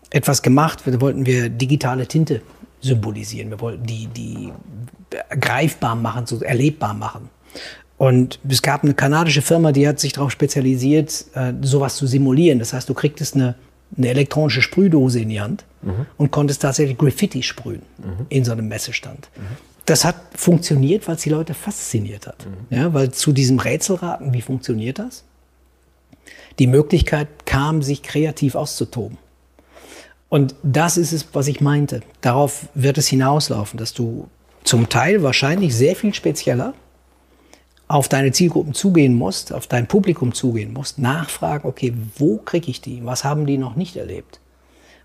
etwas 0.09 0.41
gemacht, 0.41 0.83
da 0.85 1.01
wollten 1.01 1.25
wir 1.25 1.49
digitale 1.49 2.07
Tinte 2.07 2.41
symbolisieren. 2.83 3.49
Wir 3.49 3.59
wollten 3.59 3.85
die, 3.85 4.07
die 4.07 4.51
greifbar 5.39 5.95
machen, 5.95 6.25
so 6.25 6.41
erlebbar 6.41 6.93
machen. 6.93 7.29
Und 7.97 8.39
es 8.49 8.61
gab 8.61 8.83
eine 8.83 8.93
kanadische 8.93 9.41
Firma, 9.41 9.71
die 9.71 9.87
hat 9.87 9.99
sich 9.99 10.13
darauf 10.13 10.31
spezialisiert, 10.31 11.25
äh, 11.35 11.53
sowas 11.61 11.95
zu 11.95 12.07
simulieren. 12.07 12.59
Das 12.59 12.73
heißt, 12.73 12.89
du 12.89 12.93
kriegtest 12.93 13.35
eine, 13.35 13.55
eine 13.97 14.09
elektronische 14.09 14.61
Sprühdose 14.61 15.21
in 15.21 15.29
die 15.29 15.39
Hand 15.39 15.63
mhm. 15.81 16.05
und 16.17 16.31
konntest 16.31 16.61
tatsächlich 16.61 16.97
Graffiti 16.97 17.43
sprühen 17.43 17.83
mhm. 17.99 18.25
in 18.29 18.43
so 18.43 18.51
einem 18.51 18.67
Messestand. 18.67 19.29
Mhm. 19.35 19.57
Das 19.85 20.05
hat 20.05 20.15
funktioniert, 20.35 21.07
weil 21.07 21.15
es 21.15 21.21
die 21.21 21.29
Leute 21.29 21.53
fasziniert 21.53 22.27
hat. 22.27 22.45
Mhm. 22.45 22.75
Ja, 22.75 22.93
weil 22.93 23.11
zu 23.11 23.31
diesem 23.31 23.59
Rätselraten, 23.59 24.33
wie 24.33 24.41
funktioniert 24.41 24.99
das? 24.99 25.23
Die 26.59 26.67
Möglichkeit 26.67 27.27
kam, 27.45 27.81
sich 27.81 28.03
kreativ 28.03 28.55
auszutoben. 28.55 29.17
Und 30.33 30.55
das 30.63 30.97
ist 30.97 31.11
es, 31.11 31.27
was 31.33 31.47
ich 31.47 31.61
meinte. 31.61 32.01
Darauf 32.21 32.67
wird 32.73 32.97
es 32.97 33.07
hinauslaufen, 33.07 33.77
dass 33.77 33.93
du 33.93 34.29
zum 34.63 34.89
Teil 34.89 35.21
wahrscheinlich 35.21 35.75
sehr 35.75 35.95
viel 35.95 36.11
spezieller 36.15 36.73
auf 37.87 38.09
deine 38.09 38.31
Zielgruppen 38.31 38.73
zugehen 38.73 39.13
musst, 39.13 39.53
auf 39.53 39.67
dein 39.67 39.85
Publikum 39.85 40.33
zugehen 40.33 40.73
musst, 40.73 40.97
nachfragen, 40.97 41.69
okay, 41.69 41.93
wo 42.17 42.37
kriege 42.37 42.71
ich 42.71 42.81
die? 42.81 43.05
Was 43.05 43.23
haben 43.23 43.45
die 43.45 43.59
noch 43.59 43.75
nicht 43.75 43.95
erlebt? 43.95 44.39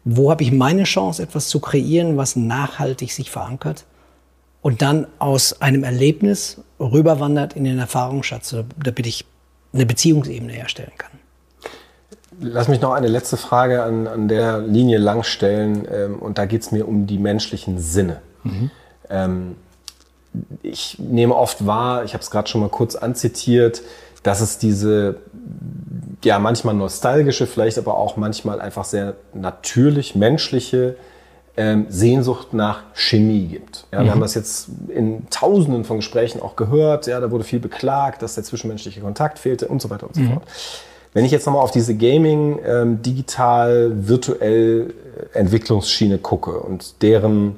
Wo 0.03 0.31
habe 0.31 0.45
ich 0.45 0.51
meine 0.51 0.85
Chance, 0.85 1.25
etwas 1.25 1.49
zu 1.49 1.61
kreieren, 1.61 2.17
was 2.17 2.35
nachhaltig 2.35 3.13
sich 3.13 3.31
verankert 3.31 3.85
und 4.63 4.81
dann 4.81 5.09
aus 5.19 5.61
einem 5.61 5.85
Erlebnis 5.85 6.63
rüberwandert 6.81 7.55
in 7.55 7.65
den 7.65 7.79
Erfahrungsschatz, 7.79 8.57
damit 8.83 9.07
ich 9.07 9.27
eine 9.75 9.85
Beziehungsebene 9.85 10.55
herstellen 10.55 10.93
kann? 10.97 11.18
Lass 12.41 12.69
mich 12.69 12.81
noch 12.81 12.93
eine 12.93 13.09
letzte 13.09 13.37
Frage 13.37 13.83
an, 13.83 14.07
an 14.07 14.29
der 14.29 14.59
Linie 14.59 14.99
lang 14.99 15.23
stellen. 15.23 15.87
Ähm, 15.91 16.19
und 16.19 16.39
da 16.39 16.47
geht 16.47 16.63
es 16.63 16.73
mir 16.73 16.87
um 16.87 17.07
die 17.07 17.19
menschlichen 17.19 17.79
Sinne. 17.79 18.21
Mhm. 18.45 18.71
Ähm, 19.11 19.57
ich 20.63 20.99
nehme 20.99 21.35
oft 21.35 21.67
wahr, 21.67 22.05
ich 22.05 22.15
habe 22.15 22.23
es 22.23 22.31
gerade 22.31 22.49
schon 22.49 22.61
mal 22.61 22.69
kurz 22.69 22.95
anzitiert, 22.95 23.83
dass 24.23 24.41
es 24.41 24.59
diese, 24.59 25.17
ja, 26.25 26.39
manchmal 26.39 26.75
nostalgische, 26.75 27.47
vielleicht 27.47 27.79
aber 27.79 27.97
auch 27.97 28.17
manchmal 28.17 28.61
einfach 28.61 28.85
sehr 28.85 29.15
natürlich 29.35 30.15
menschliche 30.15 30.97
ähm, 31.57 31.87
Sehnsucht 31.89 32.55
nach 32.55 32.83
Chemie 32.95 33.47
gibt. 33.47 33.87
Ja, 33.91 34.01
mhm. 34.01 34.05
Wir 34.05 34.11
haben 34.13 34.21
das 34.21 34.35
jetzt 34.35 34.69
in 34.89 35.29
tausenden 35.31 35.85
von 35.85 35.97
Gesprächen 35.97 36.41
auch 36.41 36.57
gehört. 36.57 37.07
Ja, 37.07 37.21
da 37.21 37.31
wurde 37.31 37.45
viel 37.45 37.59
beklagt, 37.59 38.23
dass 38.23 38.35
der 38.35 38.45
zwischenmenschliche 38.45 39.01
Kontakt 39.01 39.39
fehlte 39.39 39.67
und 39.67 39.83
so 39.83 39.91
weiter 39.91 40.07
und 40.07 40.15
so 40.15 40.21
mhm. 40.21 40.35
fort. 40.35 40.43
Wenn 41.19 41.25
ich 41.25 41.33
jetzt 41.33 41.47
nochmal 41.47 41.65
auf 41.65 41.73
diese 41.73 41.97
Gaming, 41.97 42.61
ähm, 42.65 43.03
digital, 43.03 43.91
virtuell 44.07 44.95
äh, 45.35 45.37
Entwicklungsschiene 45.37 46.19
gucke 46.19 46.61
und 46.61 47.03
deren 47.03 47.57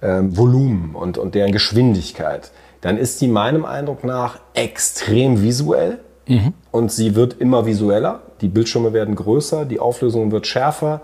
ähm, 0.00 0.34
Volumen 0.34 0.94
und, 0.94 1.18
und 1.18 1.34
deren 1.34 1.52
Geschwindigkeit, 1.52 2.52
dann 2.80 2.96
ist 2.96 3.20
die 3.20 3.28
meinem 3.28 3.66
Eindruck 3.66 4.02
nach 4.02 4.38
extrem 4.54 5.42
visuell 5.42 5.98
mhm. 6.26 6.54
und 6.70 6.90
sie 6.90 7.14
wird 7.14 7.38
immer 7.38 7.66
visueller. 7.66 8.22
Die 8.40 8.48
Bildschirme 8.48 8.94
werden 8.94 9.14
größer, 9.14 9.66
die 9.66 9.78
Auflösung 9.78 10.32
wird 10.32 10.46
schärfer, 10.46 11.02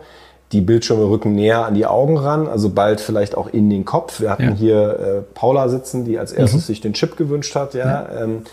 die 0.52 0.62
Bildschirme 0.62 1.10
rücken 1.10 1.34
näher 1.34 1.66
an 1.66 1.74
die 1.74 1.84
Augen 1.84 2.16
ran, 2.16 2.48
also 2.48 2.70
bald 2.70 3.02
vielleicht 3.02 3.36
auch 3.36 3.48
in 3.48 3.68
den 3.68 3.84
Kopf. 3.84 4.18
Wir 4.22 4.30
hatten 4.30 4.42
ja. 4.44 4.54
hier 4.54 4.98
äh, 4.98 5.34
Paula 5.34 5.68
sitzen, 5.68 6.06
die 6.06 6.18
als 6.18 6.32
erstes 6.32 6.62
mhm. 6.62 6.66
sich 6.68 6.80
den 6.80 6.94
Chip 6.94 7.18
gewünscht 7.18 7.54
hat. 7.54 7.74
Ja. 7.74 7.84
ja. 7.84 8.22
Ähm, 8.22 8.44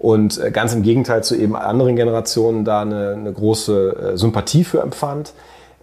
und 0.00 0.38
äh, 0.38 0.50
ganz 0.50 0.74
im 0.74 0.82
Gegenteil 0.82 1.24
zu 1.24 1.36
eben 1.36 1.56
anderen 1.56 1.96
Generationen 1.96 2.64
da 2.64 2.82
eine, 2.82 3.12
eine 3.12 3.32
große 3.32 4.12
äh, 4.12 4.16
Sympathie 4.16 4.64
für 4.64 4.80
empfand. 4.80 5.32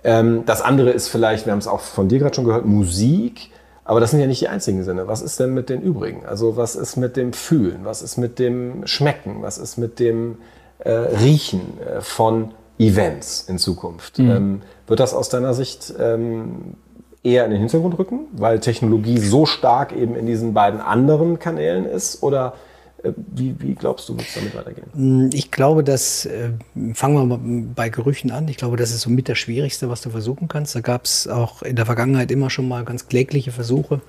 Ähm, 0.03 0.43
das 0.45 0.61
andere 0.61 0.91
ist 0.91 1.09
vielleicht, 1.09 1.45
wir 1.45 1.51
haben 1.51 1.59
es 1.59 1.67
auch 1.67 1.81
von 1.81 2.07
dir 2.07 2.19
gerade 2.19 2.35
schon 2.35 2.45
gehört, 2.45 2.65
Musik. 2.65 3.49
Aber 3.83 3.99
das 3.99 4.11
sind 4.11 4.19
ja 4.19 4.27
nicht 4.27 4.41
die 4.41 4.47
einzigen 4.47 4.83
Sinne. 4.83 5.07
Was 5.07 5.21
ist 5.21 5.39
denn 5.39 5.53
mit 5.53 5.69
den 5.69 5.81
übrigen? 5.81 6.25
Also 6.25 6.57
was 6.57 6.75
ist 6.75 6.95
mit 6.95 7.17
dem 7.17 7.33
Fühlen? 7.33 7.81
Was 7.83 8.01
ist 8.01 8.17
mit 8.17 8.39
dem 8.39 8.87
Schmecken? 8.87 9.37
Was 9.41 9.57
ist 9.57 9.77
mit 9.77 9.99
dem 9.99 10.37
äh, 10.79 10.91
Riechen 10.91 11.79
äh, 11.79 12.01
von 12.01 12.51
Events 12.79 13.45
in 13.47 13.59
Zukunft? 13.59 14.17
Mhm. 14.17 14.31
Ähm, 14.31 14.61
wird 14.87 14.99
das 14.99 15.13
aus 15.13 15.29
deiner 15.29 15.53
Sicht 15.53 15.93
ähm, 15.99 16.75
eher 17.21 17.45
in 17.45 17.51
den 17.51 17.59
Hintergrund 17.59 17.99
rücken, 17.99 18.21
weil 18.31 18.59
Technologie 18.59 19.19
so 19.19 19.45
stark 19.45 19.95
eben 19.95 20.15
in 20.15 20.25
diesen 20.25 20.53
beiden 20.53 20.81
anderen 20.81 21.37
Kanälen 21.37 21.85
ist? 21.85 22.23
Oder 22.23 22.53
wie, 23.15 23.55
wie 23.59 23.75
glaubst 23.75 24.09
du, 24.09 24.17
wird 24.17 24.27
es 24.27 24.33
damit 24.35 24.55
weitergehen? 24.55 24.87
Hm, 24.93 25.29
ich 25.33 25.51
glaube, 25.51 25.83
dass, 25.83 26.25
äh, 26.25 26.49
fangen 26.93 27.15
wir 27.15 27.25
mal 27.25 27.39
bei 27.75 27.89
Gerüchen 27.89 28.31
an, 28.31 28.47
ich 28.47 28.57
glaube, 28.57 28.77
das 28.77 28.91
ist 28.91 29.01
somit 29.01 29.29
das 29.29 29.37
Schwierigste, 29.37 29.89
was 29.89 30.01
du 30.01 30.09
versuchen 30.09 30.47
kannst. 30.47 30.75
Da 30.75 30.81
gab 30.81 31.05
es 31.05 31.27
auch 31.27 31.61
in 31.61 31.75
der 31.75 31.85
Vergangenheit 31.85 32.31
immer 32.31 32.49
schon 32.49 32.67
mal 32.67 32.83
ganz 32.85 33.07
klägliche 33.07 33.51
Versuche, 33.51 34.01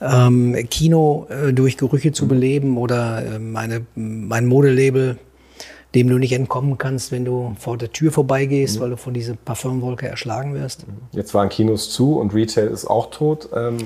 ähm, 0.00 0.56
Kino 0.70 1.26
äh, 1.28 1.52
durch 1.52 1.76
Gerüche 1.76 2.12
zu 2.12 2.28
beleben 2.28 2.76
oder 2.76 3.24
äh, 3.24 3.38
meine, 3.38 3.86
mein 3.94 4.46
Modelabel, 4.46 5.18
dem 5.94 6.08
du 6.08 6.18
nicht 6.18 6.32
entkommen 6.32 6.76
kannst, 6.78 7.12
wenn 7.12 7.24
du 7.24 7.54
vor 7.58 7.78
der 7.78 7.92
Tür 7.92 8.10
vorbeigehst, 8.10 8.76
mhm. 8.76 8.80
weil 8.80 8.90
du 8.90 8.96
von 8.96 9.14
dieser 9.14 9.34
Parfümwolke 9.34 10.08
erschlagen 10.08 10.54
wirst. 10.54 10.84
Jetzt 11.12 11.34
waren 11.34 11.48
Kinos 11.48 11.90
zu 11.90 12.18
und 12.18 12.34
Retail 12.34 12.68
ist 12.68 12.86
auch 12.86 13.10
tot. 13.10 13.48
Ähm, 13.54 13.78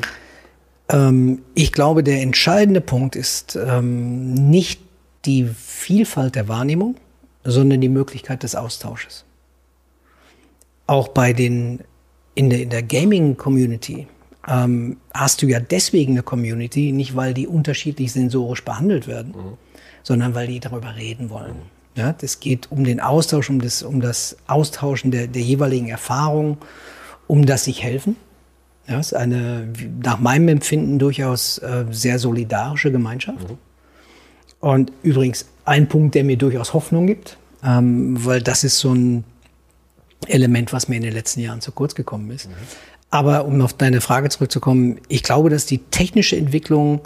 ich 1.54 1.72
glaube, 1.72 2.02
der 2.02 2.22
entscheidende 2.22 2.80
Punkt 2.80 3.14
ist 3.14 3.56
ähm, 3.56 4.32
nicht 4.32 4.80
die 5.26 5.44
Vielfalt 5.44 6.34
der 6.34 6.48
Wahrnehmung, 6.48 6.96
sondern 7.44 7.80
die 7.80 7.90
Möglichkeit 7.90 8.42
des 8.42 8.54
Austausches. 8.54 9.24
Auch 10.86 11.08
bei 11.08 11.34
den, 11.34 11.80
in 12.34 12.48
der, 12.48 12.62
in 12.62 12.70
der 12.70 12.82
Gaming-Community 12.82 14.06
ähm, 14.46 14.96
hast 15.12 15.42
du 15.42 15.46
ja 15.46 15.60
deswegen 15.60 16.12
eine 16.12 16.22
Community, 16.22 16.92
nicht 16.92 17.14
weil 17.14 17.34
die 17.34 17.46
unterschiedlich 17.46 18.12
sensorisch 18.12 18.64
behandelt 18.64 19.06
werden, 19.06 19.34
mhm. 19.36 19.58
sondern 20.02 20.34
weil 20.34 20.46
die 20.46 20.60
darüber 20.60 20.96
reden 20.96 21.28
wollen. 21.28 21.56
Ja, 21.96 22.14
das 22.14 22.40
geht 22.40 22.70
um 22.70 22.84
den 22.84 23.00
Austausch, 23.00 23.50
um 23.50 23.60
das, 23.60 23.82
um 23.82 24.00
das 24.00 24.36
Austauschen 24.46 25.10
der, 25.10 25.26
der 25.26 25.42
jeweiligen 25.42 25.88
Erfahrungen, 25.88 26.56
um 27.26 27.44
das 27.44 27.64
sich 27.64 27.82
helfen. 27.82 28.16
Ja, 28.88 28.98
ist 28.98 29.14
eine, 29.14 29.68
nach 30.02 30.18
meinem 30.18 30.48
Empfinden, 30.48 30.98
durchaus 30.98 31.58
äh, 31.58 31.84
sehr 31.90 32.18
solidarische 32.18 32.90
Gemeinschaft. 32.90 33.50
Mhm. 33.50 33.58
Und 34.60 34.92
übrigens 35.02 35.46
ein 35.64 35.88
Punkt, 35.88 36.14
der 36.14 36.24
mir 36.24 36.38
durchaus 36.38 36.72
Hoffnung 36.72 37.06
gibt, 37.06 37.36
ähm, 37.62 38.24
weil 38.24 38.42
das 38.42 38.64
ist 38.64 38.78
so 38.78 38.92
ein 38.94 39.24
Element, 40.26 40.72
was 40.72 40.88
mir 40.88 40.96
in 40.96 41.02
den 41.02 41.12
letzten 41.12 41.40
Jahren 41.40 41.60
zu 41.60 41.70
kurz 41.70 41.94
gekommen 41.94 42.30
ist. 42.30 42.48
Mhm. 42.48 42.54
Aber 43.10 43.44
um 43.44 43.60
auf 43.60 43.74
deine 43.74 44.00
Frage 44.00 44.30
zurückzukommen, 44.30 45.00
ich 45.08 45.22
glaube, 45.22 45.50
dass 45.50 45.66
die 45.66 45.78
technische 45.78 46.36
Entwicklung 46.36 47.00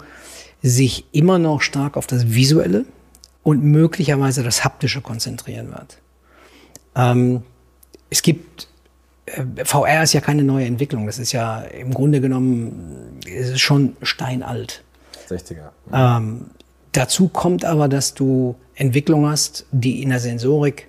sich 0.61 1.05
immer 1.11 1.39
noch 1.39 1.61
stark 1.61 1.97
auf 1.97 2.07
das 2.07 2.33
Visuelle 2.33 2.85
und 3.43 3.63
möglicherweise 3.63 4.43
das 4.43 4.63
Haptische 4.63 5.01
konzentrieren 5.01 5.71
wird. 5.71 5.97
Ähm, 6.95 7.43
es 8.09 8.21
gibt 8.21 8.67
VR 9.63 10.03
ist 10.03 10.13
ja 10.13 10.21
keine 10.21 10.43
neue 10.43 10.65
Entwicklung. 10.65 11.05
Das 11.05 11.17
ist 11.17 11.31
ja 11.31 11.61
im 11.61 11.93
Grunde 11.93 12.19
genommen 12.21 13.19
ist 13.25 13.59
schon 13.59 13.95
steinalt. 14.01 14.83
60er. 15.29 15.69
Ähm, 15.93 16.47
dazu 16.91 17.29
kommt 17.29 17.63
aber, 17.63 17.87
dass 17.87 18.13
du 18.13 18.55
Entwicklung 18.75 19.27
hast, 19.27 19.65
die 19.71 20.01
in 20.01 20.09
der 20.09 20.19
Sensorik 20.19 20.87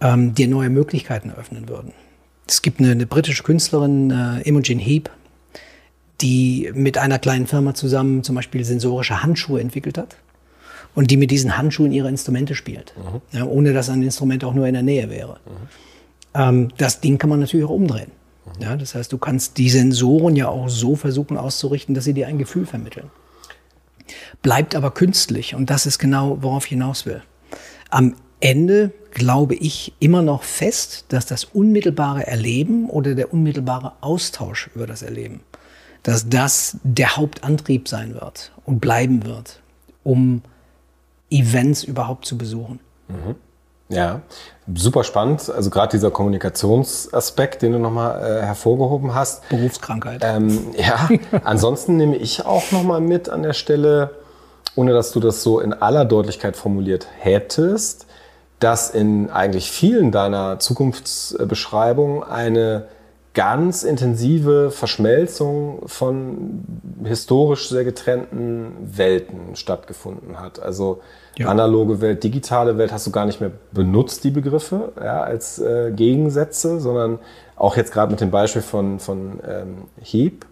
ähm, 0.00 0.34
dir 0.34 0.48
neue 0.48 0.70
Möglichkeiten 0.70 1.30
eröffnen 1.30 1.68
würden. 1.68 1.92
Es 2.48 2.62
gibt 2.62 2.80
eine, 2.80 2.90
eine 2.90 3.06
britische 3.06 3.42
Künstlerin, 3.42 4.10
äh, 4.10 4.48
Imogen 4.48 4.78
Heap, 4.78 5.10
die 6.20 6.70
mit 6.74 6.96
einer 6.96 7.18
kleinen 7.18 7.46
Firma 7.46 7.74
zusammen 7.74 8.22
zum 8.22 8.34
Beispiel 8.34 8.64
sensorische 8.64 9.22
Handschuhe 9.22 9.60
entwickelt 9.60 9.98
hat 9.98 10.16
und 10.94 11.10
die 11.10 11.16
mit 11.16 11.30
diesen 11.30 11.58
Handschuhen 11.58 11.92
ihre 11.92 12.08
Instrumente 12.08 12.54
spielt, 12.54 12.94
mhm. 12.96 13.20
ja, 13.38 13.44
ohne 13.44 13.72
dass 13.72 13.90
ein 13.90 14.02
Instrument 14.02 14.44
auch 14.44 14.54
nur 14.54 14.66
in 14.66 14.74
der 14.74 14.82
Nähe 14.82 15.10
wäre. 15.10 15.38
Mhm. 15.44 15.68
Ähm, 16.36 16.68
das 16.76 17.00
Ding 17.00 17.18
kann 17.18 17.30
man 17.30 17.40
natürlich 17.40 17.66
auch 17.66 17.70
umdrehen. 17.70 18.12
Mhm. 18.44 18.62
Ja, 18.62 18.76
das 18.76 18.94
heißt, 18.94 19.12
du 19.12 19.18
kannst 19.18 19.58
die 19.58 19.70
Sensoren 19.70 20.36
ja 20.36 20.48
auch 20.48 20.68
so 20.68 20.94
versuchen 20.94 21.36
auszurichten, 21.36 21.94
dass 21.94 22.04
sie 22.04 22.12
dir 22.12 22.26
ein 22.26 22.38
Gefühl 22.38 22.66
vermitteln. 22.66 23.10
Bleibt 24.42 24.74
aber 24.74 24.90
künstlich 24.92 25.54
und 25.54 25.70
das 25.70 25.86
ist 25.86 25.98
genau, 25.98 26.38
worauf 26.42 26.66
ich 26.66 26.70
hinaus 26.70 27.06
will. 27.06 27.22
Am 27.90 28.14
Ende 28.40 28.92
glaube 29.10 29.54
ich 29.54 29.94
immer 29.98 30.22
noch 30.22 30.42
fest, 30.42 31.06
dass 31.08 31.26
das 31.26 31.44
unmittelbare 31.44 32.26
Erleben 32.26 32.88
oder 32.90 33.14
der 33.14 33.32
unmittelbare 33.32 33.92
Austausch 34.02 34.68
über 34.74 34.86
das 34.86 35.02
Erleben, 35.02 35.40
dass 36.02 36.28
das 36.28 36.76
der 36.84 37.16
Hauptantrieb 37.16 37.88
sein 37.88 38.14
wird 38.14 38.52
und 38.64 38.80
bleiben 38.80 39.24
wird, 39.24 39.60
um 40.04 40.42
Events 41.30 41.82
überhaupt 41.82 42.26
zu 42.26 42.36
besuchen. 42.36 42.78
Mhm. 43.08 43.34
Ja, 43.88 44.20
super 44.74 45.04
spannend. 45.04 45.50
Also 45.50 45.70
gerade 45.70 45.92
dieser 45.92 46.10
Kommunikationsaspekt, 46.10 47.62
den 47.62 47.72
du 47.72 47.78
nochmal 47.78 48.20
äh, 48.20 48.42
hervorgehoben 48.42 49.14
hast. 49.14 49.48
Berufskrankheit. 49.48 50.22
Ähm, 50.24 50.74
ja, 50.76 51.08
ansonsten 51.44 51.96
nehme 51.96 52.16
ich 52.16 52.44
auch 52.44 52.72
nochmal 52.72 53.00
mit 53.00 53.28
an 53.28 53.42
der 53.42 53.52
Stelle, 53.52 54.10
ohne 54.74 54.92
dass 54.92 55.12
du 55.12 55.20
das 55.20 55.42
so 55.42 55.60
in 55.60 55.72
aller 55.72 56.04
Deutlichkeit 56.04 56.56
formuliert 56.56 57.06
hättest, 57.18 58.06
dass 58.58 58.90
in 58.90 59.30
eigentlich 59.30 59.70
vielen 59.70 60.10
deiner 60.10 60.58
Zukunftsbeschreibungen 60.58 62.24
eine 62.24 62.86
ganz 63.36 63.82
intensive 63.82 64.70
Verschmelzung 64.70 65.82
von 65.86 66.64
historisch 67.04 67.68
sehr 67.68 67.84
getrennten 67.84 68.72
Welten 68.80 69.56
stattgefunden 69.56 70.40
hat. 70.40 70.58
Also 70.58 71.02
ja. 71.36 71.48
analoge 71.48 72.00
Welt, 72.00 72.24
digitale 72.24 72.78
Welt 72.78 72.92
hast 72.92 73.06
du 73.06 73.10
gar 73.10 73.26
nicht 73.26 73.42
mehr 73.42 73.50
benutzt, 73.72 74.24
die 74.24 74.30
Begriffe 74.30 74.92
ja, 74.98 75.20
als 75.20 75.58
äh, 75.58 75.92
Gegensätze, 75.94 76.80
sondern 76.80 77.18
auch 77.56 77.76
jetzt 77.76 77.92
gerade 77.92 78.10
mit 78.10 78.22
dem 78.22 78.30
Beispiel 78.30 78.62
von, 78.62 79.00
von 79.00 79.38
ähm, 79.46 79.82
Heap 80.00 80.46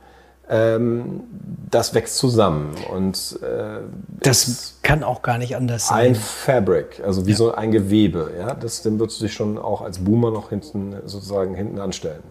ähm, 0.49 1.23
das 1.71 1.95
wächst 1.95 2.19
zusammen 2.19 2.73
und 2.93 3.39
äh, 3.43 3.81
das 4.21 4.75
kann 4.83 5.03
auch 5.03 5.23
gar 5.23 5.39
nicht 5.39 5.57
anders 5.57 5.89
sein. 5.89 6.09
Ein 6.09 6.15
Fabric, 6.15 7.03
also 7.05 7.27
wie 7.27 7.31
ja. 7.31 7.37
so 7.37 7.55
ein 7.55 7.73
Gewebe, 7.73 8.31
ja, 8.39 8.55
das 8.55 8.83
dem 8.83 8.99
würdest 8.99 9.21
du 9.21 9.25
dich 9.25 9.35
schon 9.35 9.57
auch 9.57 9.81
als 9.81 9.99
Boomer 9.99 10.31
noch 10.31 10.51
hinten 10.51 10.95
sozusagen 11.07 11.55
hinten 11.55 11.79
anstellen. 11.79 12.23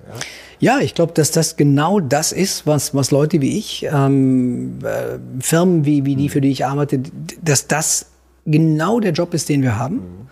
Ja, 0.60 0.76
ja 0.78 0.84
ich 0.84 0.94
glaube, 0.94 1.14
dass 1.14 1.32
das 1.32 1.56
genau 1.56 2.00
das 2.00 2.32
ist, 2.32 2.68
was 2.68 2.94
was 2.94 3.12
Leute 3.12 3.42
wie 3.42 3.58
ich, 3.58 3.88
ähm, 3.92 4.80
äh, 4.84 5.18
Firmen 5.42 5.86
wie 5.86 6.06
wie 6.06 6.16
die, 6.16 6.30
für 6.30 6.42
die 6.42 6.52
ich 6.52 6.66
arbeite, 6.66 7.02
dass 7.42 7.68
das 7.68 8.06
genau 8.46 9.00
der 9.00 9.12
Job 9.12 9.34
ist, 9.34 9.50
den 9.50 9.62
wir 9.62 9.78
haben. 9.78 9.96
Mhm. 9.96 10.28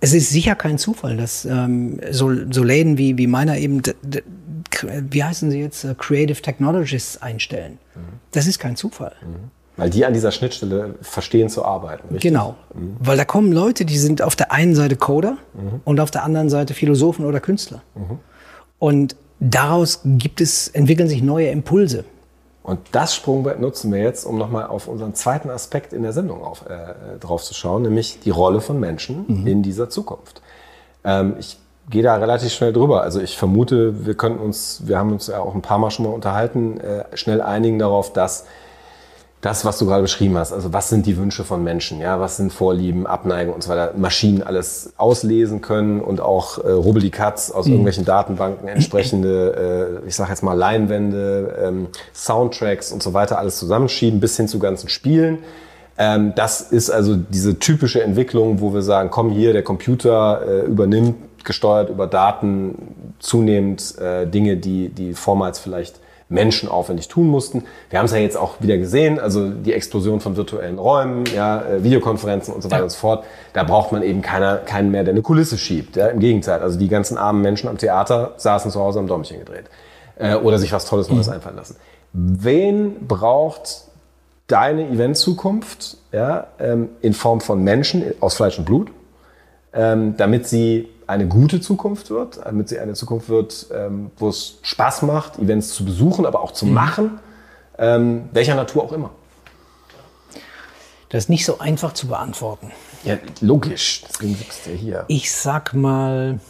Es 0.00 0.14
ist 0.14 0.30
sicher 0.30 0.54
kein 0.54 0.78
Zufall, 0.78 1.16
dass 1.16 1.44
ähm, 1.44 2.00
so, 2.10 2.30
so 2.50 2.62
Läden 2.62 2.98
wie, 2.98 3.18
wie 3.18 3.26
meiner 3.26 3.58
eben 3.58 3.82
wie 5.10 5.24
heißen 5.24 5.50
sie 5.50 5.60
jetzt, 5.60 5.84
äh, 5.84 5.94
Creative 5.96 6.40
Technologists 6.40 7.20
einstellen. 7.20 7.78
Mhm. 7.94 8.00
Das 8.32 8.46
ist 8.46 8.58
kein 8.58 8.76
Zufall. 8.76 9.12
Mhm. 9.22 9.50
Weil 9.76 9.90
die 9.90 10.04
an 10.04 10.12
dieser 10.12 10.32
Schnittstelle 10.32 10.96
verstehen 11.02 11.48
zu 11.48 11.64
arbeiten. 11.64 12.08
Richtig? 12.08 12.32
Genau. 12.32 12.56
Mhm. 12.74 12.96
Weil 12.98 13.16
da 13.16 13.24
kommen 13.24 13.52
Leute, 13.52 13.84
die 13.84 13.96
sind 13.96 14.22
auf 14.22 14.34
der 14.34 14.50
einen 14.50 14.74
Seite 14.74 14.96
Coder 14.96 15.36
mhm. 15.54 15.80
und 15.84 16.00
auf 16.00 16.10
der 16.10 16.24
anderen 16.24 16.50
Seite 16.50 16.74
Philosophen 16.74 17.24
oder 17.24 17.38
Künstler. 17.38 17.82
Mhm. 17.94 18.18
Und 18.80 19.16
daraus 19.38 20.00
gibt 20.04 20.40
es, 20.40 20.68
entwickeln 20.68 21.08
sich 21.08 21.22
neue 21.22 21.50
Impulse. 21.50 22.04
Und 22.64 22.80
das 22.92 23.14
Sprungbrett 23.14 23.60
nutzen 23.60 23.92
wir 23.92 24.02
jetzt, 24.02 24.26
um 24.26 24.36
nochmal 24.36 24.66
auf 24.66 24.88
unseren 24.88 25.14
zweiten 25.14 25.48
Aspekt 25.48 25.92
in 25.92 26.02
der 26.02 26.12
Sendung 26.12 26.42
auf, 26.42 26.66
äh, 26.68 27.18
drauf 27.18 27.42
zu 27.44 27.54
schauen, 27.54 27.82
nämlich 27.82 28.18
die 28.20 28.30
Rolle 28.30 28.60
von 28.60 28.78
Menschen 28.78 29.24
mhm. 29.26 29.46
in 29.46 29.62
dieser 29.62 29.88
Zukunft. 29.88 30.42
Ähm, 31.04 31.36
ich 31.38 31.56
gehe 31.90 32.02
da 32.02 32.16
relativ 32.16 32.52
schnell 32.52 32.72
drüber. 32.72 33.02
Also 33.02 33.20
ich 33.20 33.36
vermute, 33.36 34.06
wir 34.06 34.14
könnten 34.14 34.40
uns, 34.40 34.82
wir 34.84 34.98
haben 34.98 35.12
uns 35.12 35.28
ja 35.28 35.40
auch 35.40 35.54
ein 35.54 35.62
paar 35.62 35.78
Mal 35.78 35.90
schon 35.90 36.06
mal 36.06 36.12
unterhalten, 36.12 36.80
äh, 36.80 37.16
schnell 37.16 37.40
einigen 37.40 37.78
darauf, 37.78 38.12
dass 38.12 38.44
das, 39.40 39.64
was 39.64 39.78
du 39.78 39.86
gerade 39.86 40.02
beschrieben 40.02 40.36
hast, 40.36 40.52
also 40.52 40.72
was 40.72 40.88
sind 40.88 41.06
die 41.06 41.16
Wünsche 41.16 41.44
von 41.44 41.62
Menschen, 41.62 42.00
ja, 42.00 42.18
was 42.18 42.38
sind 42.38 42.52
Vorlieben, 42.52 43.06
Abneigen 43.06 43.52
und 43.52 43.62
so 43.62 43.70
weiter, 43.70 43.94
Maschinen 43.96 44.42
alles 44.42 44.92
auslesen 44.96 45.60
können 45.60 46.00
und 46.00 46.20
auch 46.20 46.58
äh, 46.58 46.70
rubbel 46.72 47.00
die 47.00 47.10
Katz 47.10 47.52
aus 47.52 47.66
mhm. 47.66 47.74
irgendwelchen 47.74 48.04
Datenbanken 48.04 48.66
entsprechende, 48.66 50.00
äh, 50.02 50.08
ich 50.08 50.16
sage 50.16 50.30
jetzt 50.30 50.42
mal 50.42 50.54
Leinwände, 50.54 51.56
ähm, 51.62 51.86
Soundtracks 52.12 52.90
und 52.90 53.00
so 53.00 53.14
weiter 53.14 53.38
alles 53.38 53.58
zusammenschieben 53.58 54.18
bis 54.18 54.36
hin 54.36 54.48
zu 54.48 54.58
ganzen 54.58 54.88
Spielen. 54.88 55.38
Ähm, 55.96 56.32
das 56.34 56.60
ist 56.60 56.90
also 56.90 57.14
diese 57.14 57.60
typische 57.60 58.02
Entwicklung, 58.02 58.60
wo 58.60 58.74
wir 58.74 58.82
sagen, 58.82 59.08
komm 59.10 59.30
hier, 59.30 59.52
der 59.52 59.62
Computer 59.62 60.42
äh, 60.46 60.66
übernimmt 60.66 61.14
gesteuert 61.44 61.90
über 61.90 62.06
Daten 62.06 63.14
zunehmend 63.18 63.98
äh, 63.98 64.26
Dinge, 64.26 64.56
die, 64.56 64.88
die 64.88 65.14
vormals 65.14 65.58
vielleicht 65.58 66.00
Menschen 66.28 66.68
aufwendig 66.68 67.08
tun 67.08 67.26
mussten. 67.26 67.64
Wir 67.88 67.98
haben 67.98 68.06
es 68.06 68.12
ja 68.12 68.18
jetzt 68.18 68.36
auch 68.36 68.60
wieder 68.60 68.76
gesehen, 68.76 69.18
also 69.18 69.48
die 69.48 69.72
Explosion 69.72 70.20
von 70.20 70.36
virtuellen 70.36 70.78
Räumen, 70.78 71.24
ja, 71.34 71.62
äh, 71.62 71.82
Videokonferenzen 71.82 72.52
und 72.52 72.62
so 72.62 72.70
weiter 72.70 72.78
ja. 72.78 72.84
und 72.84 72.90
so 72.90 72.98
fort. 72.98 73.24
Da 73.54 73.64
braucht 73.64 73.92
man 73.92 74.02
eben 74.02 74.20
keiner, 74.20 74.58
keinen 74.58 74.90
mehr, 74.90 75.04
der 75.04 75.14
eine 75.14 75.22
Kulisse 75.22 75.56
schiebt. 75.56 75.96
Ja, 75.96 76.08
Im 76.08 76.20
Gegenteil, 76.20 76.60
also 76.60 76.78
die 76.78 76.88
ganzen 76.88 77.16
armen 77.16 77.40
Menschen 77.40 77.68
am 77.68 77.78
Theater 77.78 78.34
saßen 78.36 78.70
zu 78.70 78.80
Hause 78.80 78.98
am 78.98 79.06
Däumchen 79.06 79.38
gedreht 79.38 79.64
äh, 80.16 80.34
oder 80.34 80.58
sich 80.58 80.72
was 80.72 80.84
Tolles 80.84 81.08
Neues 81.08 81.28
mhm. 81.28 81.34
einfallen 81.34 81.56
lassen. 81.56 81.76
Wen 82.12 83.06
braucht 83.06 83.84
deine 84.48 84.88
Event-Zukunft 84.88 85.96
ja, 86.12 86.48
ähm, 86.58 86.90
in 87.00 87.14
Form 87.14 87.40
von 87.40 87.62
Menschen 87.62 88.02
aus 88.20 88.34
Fleisch 88.34 88.58
und 88.58 88.64
Blut, 88.64 88.90
ähm, 89.72 90.16
damit 90.16 90.46
sie 90.46 90.88
eine 91.08 91.26
gute 91.26 91.60
Zukunft 91.60 92.10
wird, 92.10 92.38
damit 92.44 92.68
sie 92.68 92.78
eine 92.78 92.92
Zukunft 92.92 93.28
wird, 93.28 93.66
ähm, 93.74 94.10
wo 94.18 94.28
es 94.28 94.58
Spaß 94.62 95.02
macht, 95.02 95.38
Events 95.38 95.74
zu 95.74 95.84
besuchen, 95.84 96.26
aber 96.26 96.40
auch 96.40 96.52
zu 96.52 96.66
mhm. 96.66 96.74
machen, 96.74 97.18
ähm, 97.78 98.28
welcher 98.32 98.54
Natur 98.54 98.84
auch 98.84 98.92
immer. 98.92 99.10
Das 101.08 101.24
ist 101.24 101.28
nicht 101.30 101.46
so 101.46 101.58
einfach 101.58 101.94
zu 101.94 102.08
beantworten. 102.08 102.70
Ja, 103.04 103.16
logisch. 103.40 104.04
Deswegen 104.06 104.34
sitzt 104.34 104.66
er 104.66 104.74
hier. 104.74 105.04
Ich 105.08 105.32
sag 105.32 105.72
mal, 105.72 106.40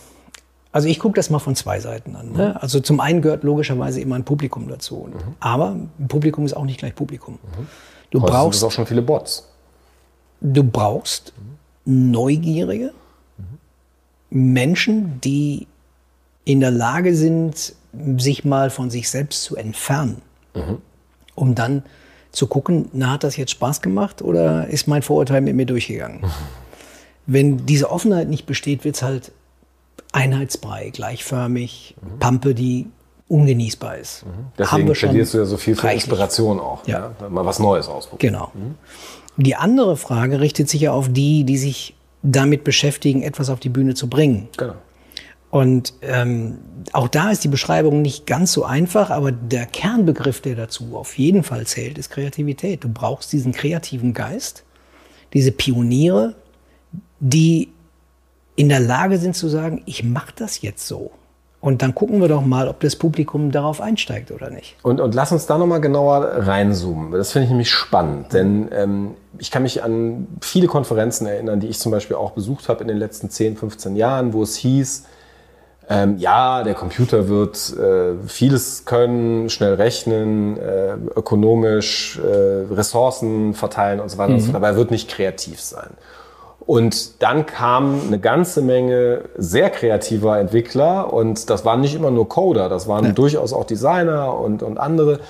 also 0.73 0.89
ich 0.89 0.99
gucke 0.99 1.15
das 1.15 1.31
mal 1.31 1.39
von 1.39 1.55
zwei 1.55 1.79
Seiten 1.79 2.17
an. 2.17 2.33
Ne? 2.33 2.49
Mhm. 2.49 2.57
Also 2.61 2.81
zum 2.81 2.99
einen 2.99 3.23
gehört 3.23 3.45
logischerweise 3.45 4.01
immer 4.01 4.17
ein 4.17 4.25
Publikum 4.25 4.69
dazu. 4.69 5.09
Mhm. 5.13 5.35
Aber 5.39 5.69
ein 5.69 6.09
Publikum 6.09 6.45
ist 6.45 6.55
auch 6.55 6.65
nicht 6.65 6.81
gleich 6.81 6.97
Publikum. 6.97 7.35
Mhm. 7.35 7.69
Du 8.11 8.21
Heute 8.21 8.33
brauchst 8.33 8.61
sind 8.61 8.67
auch 8.67 8.73
schon 8.73 8.87
viele 8.87 9.03
Bots. 9.03 9.49
Du 10.41 10.65
brauchst 10.65 11.33
neugierige 11.85 12.93
Menschen, 14.31 15.21
die 15.23 15.67
in 16.45 16.61
der 16.61 16.71
Lage 16.71 17.15
sind, 17.15 17.75
sich 18.17 18.45
mal 18.45 18.71
von 18.71 18.91
sich 18.91 19.09
selbst 19.09 19.43
zu 19.43 19.57
entfernen, 19.57 20.23
mhm. 20.55 20.79
um 21.35 21.55
dann 21.55 21.83
zu 22.33 22.47
gucken, 22.47 22.91
na, 22.93 23.13
hat 23.13 23.25
das 23.25 23.37
jetzt 23.37 23.51
Spaß 23.53 23.81
gemacht 23.81 24.23
oder 24.23 24.69
ist 24.69 24.87
mein 24.87 25.03
Vorurteil 25.03 25.41
mit 25.41 25.57
mir 25.57 25.67
durchgegangen? 25.67 26.21
Mhm. 26.21 26.31
Wenn 27.27 27.67
diese 27.67 27.91
Offenheit 27.91 28.29
nicht 28.29 28.47
besteht, 28.47 28.85
wird 28.85 28.97
es 28.97 29.03
halt 29.03 29.33
einheitsbrei, 30.13 30.91
gleichförmig, 30.91 31.97
mhm. 32.01 32.19
Pampe, 32.19 32.55
die 32.55 32.87
ungenießbar 33.29 33.99
ist. 33.99 34.25
Mhm. 34.25 34.31
Deswegen 34.59 34.93
plädierst 34.93 35.35
du 35.35 35.39
ja 35.39 35.45
so 35.45 35.57
viel 35.57 35.77
für 35.77 35.85
reichlich. 35.85 36.05
Inspiration 36.05 36.61
auch, 36.61 36.87
ja. 36.87 37.13
ja. 37.21 37.29
mal 37.29 37.45
was 37.45 37.59
Neues 37.59 37.89
ausprobieren. 37.89 38.33
Genau. 38.33 38.53
Mhm. 38.55 38.75
Die 39.37 39.55
andere 39.55 39.97
Frage 39.97 40.41
richtet 40.41 40.69
sich 40.69 40.81
ja 40.81 40.93
auf 40.93 41.09
die, 41.11 41.45
die 41.45 41.59
sich 41.59 41.95
damit 42.23 42.65
beschäftigen, 42.65 43.23
etwas 43.23 43.51
auf 43.51 43.61
die 43.61 43.69
Bühne 43.69 43.95
zu 43.95 44.09
bringen. 44.09 44.49
Genau. 44.57 44.75
Und 45.51 45.95
ähm, 46.03 46.59
auch 46.93 47.09
da 47.09 47.31
ist 47.31 47.43
die 47.43 47.49
Beschreibung 47.49 48.03
nicht 48.03 48.27
ganz 48.27 48.53
so 48.53 48.65
einfach, 48.65 49.11
aber 49.11 49.33
der 49.33 49.65
Kernbegriff, 49.65 50.43
der 50.43 50.57
dazu 50.57 50.97
auf 50.97 51.17
jeden 51.17 51.43
Fall 51.43 51.67
zählt, 51.67 51.97
ist 51.97 52.11
Kreativität. 52.11 52.85
Du 52.85 52.89
brauchst 52.91 53.33
diesen 53.33 53.53
kreativen 53.53 54.13
Geist, 54.13 54.65
diese 55.33 55.53
Pioniere, 55.53 56.35
die 57.21 57.69
in 58.57 58.69
der 58.69 58.81
Lage 58.81 59.19
sind 59.19 59.37
zu 59.37 59.49
sagen, 59.49 59.83
ich 59.87 60.05
mache 60.05 60.33
das 60.37 60.61
jetzt 60.61 60.87
so. 60.87 61.13
Und 61.61 61.83
dann 61.83 61.95
gucken 61.95 62.21
wir 62.21 62.29
doch 62.29 62.45
mal, 62.45 62.69
ob 62.69 62.79
das 62.81 62.95
Publikum 62.95 63.51
darauf 63.51 63.81
einsteigt 63.81 64.31
oder 64.31 64.49
nicht. 64.49 64.77
Und, 64.83 65.01
und 65.01 65.15
lass 65.15 65.33
uns 65.33 65.47
da 65.47 65.59
nochmal 65.59 65.81
genauer 65.81 66.25
reinzoomen. 66.47 67.11
Das 67.13 67.33
finde 67.33 67.45
ich 67.45 67.51
nämlich 67.51 67.71
spannend, 67.71 68.33
denn 68.33 68.69
ähm, 68.73 69.11
ich 69.39 69.51
kann 69.51 69.65
mich 69.65 69.83
an 69.83 70.29
viele 70.41 70.69
Konferenzen 70.69 71.27
erinnern, 71.27 71.59
die 71.59 71.67
ich 71.67 71.81
zum 71.81 71.91
Beispiel 71.91 72.17
auch 72.17 72.31
besucht 72.31 72.69
habe 72.69 72.83
in 72.83 72.89
den 72.89 72.97
letzten 72.97 73.29
10, 73.29 73.57
15 73.57 73.97
Jahren, 73.97 74.33
wo 74.33 74.43
es 74.45 74.57
hieß, 74.57 75.05
ähm, 75.91 76.19
ja, 76.19 76.65
der 76.65 76.75
Computer 76.75 77.29
wird 77.29 77.75
äh, 77.77 78.15
vieles 78.27 78.85
können, 78.85 79.49
schnell 79.49 79.75
rechnen, 79.75 80.59
äh, 80.59 80.95
ökonomisch 81.17 82.19
äh, 82.19 82.73
Ressourcen 82.75 83.55
verteilen 83.55 83.99
und 84.01 84.11
so 84.11 84.19
weiter 84.19 84.33
mhm. 84.33 84.37
und 84.37 84.43
so 84.43 84.55
aber 84.55 84.69
er 84.69 84.77
wird 84.77 84.91
nicht 84.91 85.09
kreativ 85.09 85.61
sein. 85.61 85.89
Und 86.69 87.23
dann 87.23 87.47
kam 87.47 87.99
eine 88.09 88.19
ganze 88.19 88.61
Menge 88.61 89.23
sehr 89.39 89.71
kreativer 89.71 90.39
Entwickler 90.39 91.11
und 91.11 91.49
das 91.49 91.65
waren 91.65 91.81
nicht 91.81 91.95
immer 91.95 92.11
nur 92.11 92.29
Coder, 92.29 92.69
das 92.69 92.87
waren 92.87 93.07
ja. 93.07 93.13
durchaus 93.13 93.55
auch 93.55 93.65
Designer 93.65 94.39
und, 94.39 94.63
und 94.63 94.77
andere 94.77 95.21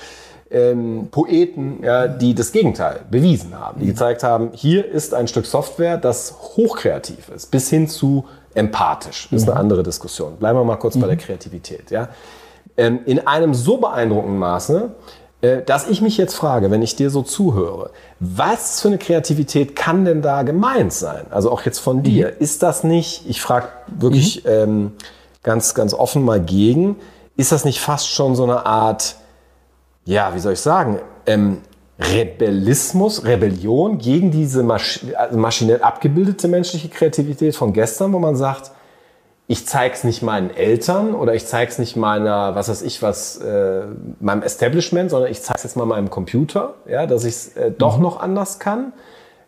ähm, 0.51 1.07
Poeten, 1.13 1.85
ja, 1.85 2.09
die 2.09 2.35
das 2.35 2.51
Gegenteil 2.51 3.03
bewiesen 3.09 3.57
haben, 3.57 3.79
die 3.79 3.85
mhm. 3.85 3.91
gezeigt 3.91 4.25
haben, 4.25 4.51
hier 4.53 4.85
ist 4.85 5.15
ein 5.15 5.29
Stück 5.29 5.47
Software, 5.47 5.97
das 5.97 6.35
hochkreativ 6.57 7.29
ist, 7.29 7.53
bis 7.53 7.71
hin 7.71 7.87
zu 7.87 8.25
empathisch. 8.55 9.29
Das 9.31 9.43
ist 9.43 9.49
eine 9.49 9.55
mhm. 9.55 9.61
andere 9.61 9.85
Diskussion. 9.85 10.39
Bleiben 10.39 10.59
wir 10.59 10.65
mal 10.65 10.75
kurz 10.75 10.97
mhm. 10.97 11.03
bei 11.03 11.07
der 11.07 11.19
Kreativität. 11.19 11.93
Ja. 11.93 12.09
Ähm, 12.77 12.99
in 13.07 13.25
einem 13.29 13.55
so 13.55 13.77
beeindruckenden 13.77 14.41
Maße, 14.41 14.91
dass 15.41 15.89
ich 15.89 16.01
mich 16.01 16.17
jetzt 16.17 16.35
frage, 16.35 16.71
wenn 16.71 16.83
ich 16.83 16.97
dir 16.97 17.11
so 17.11 17.23
zuhöre, 17.23 17.91
was 18.19 18.81
für 18.81 18.89
eine 18.89 18.99
Kreativität 18.99 19.77
kann 19.77 20.05
denn 20.05 20.21
da 20.21 20.43
gemeint 20.43 20.93
sein? 20.93 21.27
Also 21.31 21.51
auch 21.53 21.63
jetzt 21.63 21.79
von 21.79 22.03
dir. 22.03 22.29
Mhm. 22.29 22.43
Ist 22.43 22.63
das 22.63 22.83
nicht, 22.83 23.25
ich 23.29 23.41
frage 23.41 23.69
wirklich 23.87 24.45
mhm. 24.45 24.51
ähm, 24.51 24.93
ganz, 25.45 25.75
ganz 25.75 25.95
offen 25.95 26.25
mal 26.25 26.41
gegen, 26.41 26.97
ist 27.37 27.53
das 27.53 27.65
nicht 27.65 27.81
fast 27.81 28.09
schon 28.11 28.35
so 28.35 28.43
eine 28.43 28.67
Art, 28.67 29.15
ja, 30.05 30.35
wie 30.35 30.41
soll 30.41 30.55
ich 30.55 30.61
sagen, 30.61 30.99
ähm, 31.27 31.59
Rebellismus, 32.01 33.25
Rebellion 33.25 33.99
gegen 33.99 34.31
diese 34.31 34.63
Masch 34.63 35.01
also 35.17 35.37
maschinell 35.37 35.83
abgebildete 35.83 36.47
menschliche 36.49 36.89
Kreativität 36.89 37.57
von 37.57 37.73
gestern, 37.73 38.13
wo 38.13 38.19
man 38.19 38.37
sagt, 38.37 38.73
ich 39.51 39.67
zeig's 39.67 40.05
nicht 40.05 40.21
meinen 40.21 40.55
Eltern 40.55 41.15
oder 41.15 41.35
ich 41.35 41.47
zeig's 41.47 41.79
nicht 41.79 41.97
meiner, 41.97 42.55
was 42.55 42.69
weiß 42.69 42.83
ich, 42.83 43.01
was, 43.01 43.39
äh, 43.39 43.87
meinem 44.21 44.43
Establishment, 44.43 45.11
sondern 45.11 45.33
ich 45.33 45.41
zeig's 45.41 45.65
jetzt 45.65 45.75
mal 45.75 45.87
meinem 45.87 46.11
Computer, 46.11 46.75
ja, 46.87 47.07
dass 47.07 47.25
ich 47.25 47.35
es 47.35 47.57
äh, 47.57 47.71
doch 47.71 47.97
mhm. 47.97 48.03
noch 48.03 48.21
anders 48.21 48.59
kann. 48.59 48.93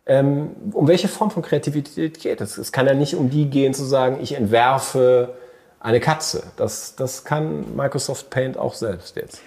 Ähm, 0.06 0.52
um 0.72 0.88
welche 0.88 1.06
Form 1.06 1.30
von 1.30 1.42
Kreativität 1.42 2.18
geht 2.18 2.40
es? 2.40 2.56
Es 2.56 2.72
kann 2.72 2.86
ja 2.86 2.94
nicht 2.94 3.14
um 3.14 3.28
die 3.28 3.50
gehen 3.50 3.74
zu 3.74 3.84
sagen, 3.84 4.18
ich 4.22 4.32
entwerfe 4.32 5.34
eine 5.80 6.00
Katze. 6.00 6.44
Das, 6.56 6.96
das 6.96 7.24
kann 7.24 7.76
Microsoft 7.76 8.30
Paint 8.30 8.56
auch 8.56 8.74
selbst 8.74 9.16
jetzt. 9.16 9.42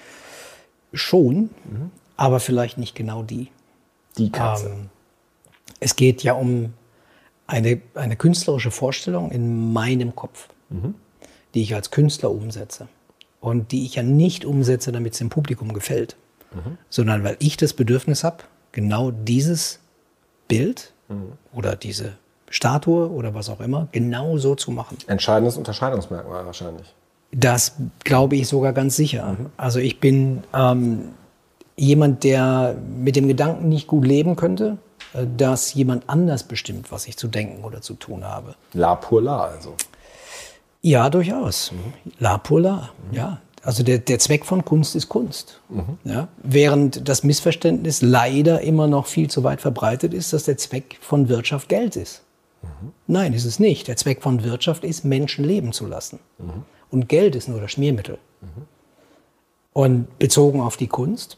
Schon, 0.94 1.50
mhm. 1.66 1.90
aber 2.16 2.40
vielleicht 2.40 2.78
nicht 2.78 2.96
genau 2.96 3.24
die. 3.24 3.50
Die 4.20 4.32
Katze. 4.32 4.68
Ähm, 4.68 4.90
es 5.80 5.96
geht 5.96 6.22
ja 6.22 6.34
um 6.34 6.74
eine, 7.54 7.82
eine 7.94 8.16
künstlerische 8.16 8.72
Vorstellung 8.72 9.32
in 9.32 9.72
meinem 9.72 10.16
Kopf, 10.16 10.50
mhm. 10.70 10.96
die 11.54 11.62
ich 11.62 11.76
als 11.76 11.92
Künstler 11.92 12.32
umsetze. 12.32 12.88
Und 13.40 13.72
die 13.72 13.86
ich 13.86 13.96
ja 13.96 14.04
nicht 14.04 14.46
umsetze, 14.46 14.92
damit 14.92 15.14
es 15.14 15.20
dem 15.20 15.30
Publikum 15.30 15.74
gefällt, 15.74 16.16
mhm. 16.54 16.78
sondern 16.90 17.24
weil 17.24 17.36
ich 17.40 17.58
das 17.58 17.74
Bedürfnis 17.74 18.24
habe, 18.24 18.44
genau 18.72 19.12
dieses 19.12 19.80
Bild 20.48 20.94
mhm. 21.10 21.34
oder 21.54 21.76
diese 21.76 22.14
Statue 22.50 23.10
oder 23.10 23.34
was 23.34 23.50
auch 23.50 23.60
immer 23.60 23.88
genau 23.92 24.38
so 24.38 24.56
zu 24.56 24.72
machen. 24.72 24.98
Entscheidendes 25.08 25.58
Unterscheidungsmerkmal 25.58 26.46
wahrscheinlich. 26.46 26.94
Das 27.32 27.74
glaube 28.04 28.36
ich 28.36 28.48
sogar 28.48 28.74
ganz 28.74 28.96
sicher. 28.96 29.34
Mhm. 29.34 29.46
Also 29.58 29.80
ich 29.80 30.00
bin 30.00 30.44
ähm, 30.54 31.10
jemand, 31.76 32.24
der 32.24 32.76
mit 32.98 33.16
dem 33.16 33.28
Gedanken 33.28 33.70
nicht 33.70 33.88
gut 33.88 34.06
leben 34.06 34.36
könnte, 34.36 34.78
dass 35.14 35.74
jemand 35.74 36.10
anders 36.10 36.44
bestimmt, 36.44 36.92
was 36.92 37.08
ich 37.08 37.18
zu 37.18 37.28
denken 37.28 37.64
oder 37.64 37.82
zu 37.82 37.94
tun 37.94 38.24
habe. 38.24 38.56
La 38.74 38.96
pour 38.96 39.22
la 39.22 39.44
also. 39.46 39.76
Ja, 40.82 41.10
durchaus. 41.10 41.72
Mhm. 41.72 41.94
La 42.20 42.38
pour 42.38 42.60
la, 42.60 42.90
mhm. 43.10 43.16
ja. 43.16 43.42
Also 43.64 43.82
der, 43.82 44.00
der 44.00 44.20
Zweck 44.20 44.46
von 44.46 44.66
Kunst 44.66 44.94
ist 44.94 45.08
Kunst. 45.08 45.62
Mhm. 45.70 45.98
Ja? 46.04 46.28
Während 46.44 47.08
das 47.08 47.24
Missverständnis 47.24 48.02
leider 48.02 48.60
immer 48.62 48.88
noch 48.88 49.08
viel 49.08 49.30
zu 49.30 49.44
weit 49.46 49.62
verbreitet 49.62 50.14
ist, 50.14 50.34
dass 50.34 50.44
der 50.44 50.58
Zweck 50.58 50.98
von 51.00 51.30
Wirtschaft 51.30 51.70
Geld 51.70 51.96
ist. 51.96 52.24
Mhm. 52.62 52.92
Nein, 53.08 53.34
ist 53.34 53.46
es 53.46 53.60
nicht. 53.60 53.88
Der 53.88 53.96
Zweck 53.96 54.22
von 54.22 54.44
Wirtschaft 54.44 54.84
ist, 54.84 55.06
Menschen 55.06 55.46
leben 55.46 55.72
zu 55.72 55.88
lassen. 55.88 56.20
Mhm. 56.40 56.64
Und 56.92 57.08
Geld 57.08 57.36
ist 57.36 57.48
nur 57.48 57.62
das 57.62 57.72
Schmiermittel. 57.72 58.18
Mhm. 58.42 58.64
Und 59.72 60.20
bezogen 60.20 60.60
auf 60.60 60.76
die 60.76 60.88
Kunst, 60.88 61.38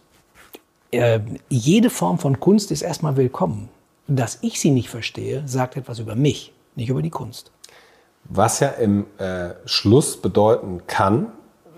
äh, 0.95 1.21
jede 1.49 1.89
Form 1.89 2.17
von 2.17 2.39
Kunst 2.39 2.71
ist 2.71 2.81
erstmal 2.81 3.17
willkommen. 3.17 3.69
Dass 4.07 4.39
ich 4.41 4.59
sie 4.59 4.71
nicht 4.71 4.89
verstehe, 4.89 5.43
sagt 5.47 5.77
etwas 5.77 5.99
über 5.99 6.15
mich, 6.15 6.53
nicht 6.75 6.89
über 6.89 7.01
die 7.01 7.09
Kunst. 7.09 7.51
Was 8.25 8.59
ja 8.59 8.69
im 8.69 9.05
äh, 9.17 9.51
Schluss 9.65 10.17
bedeuten 10.17 10.81
kann, 10.87 11.27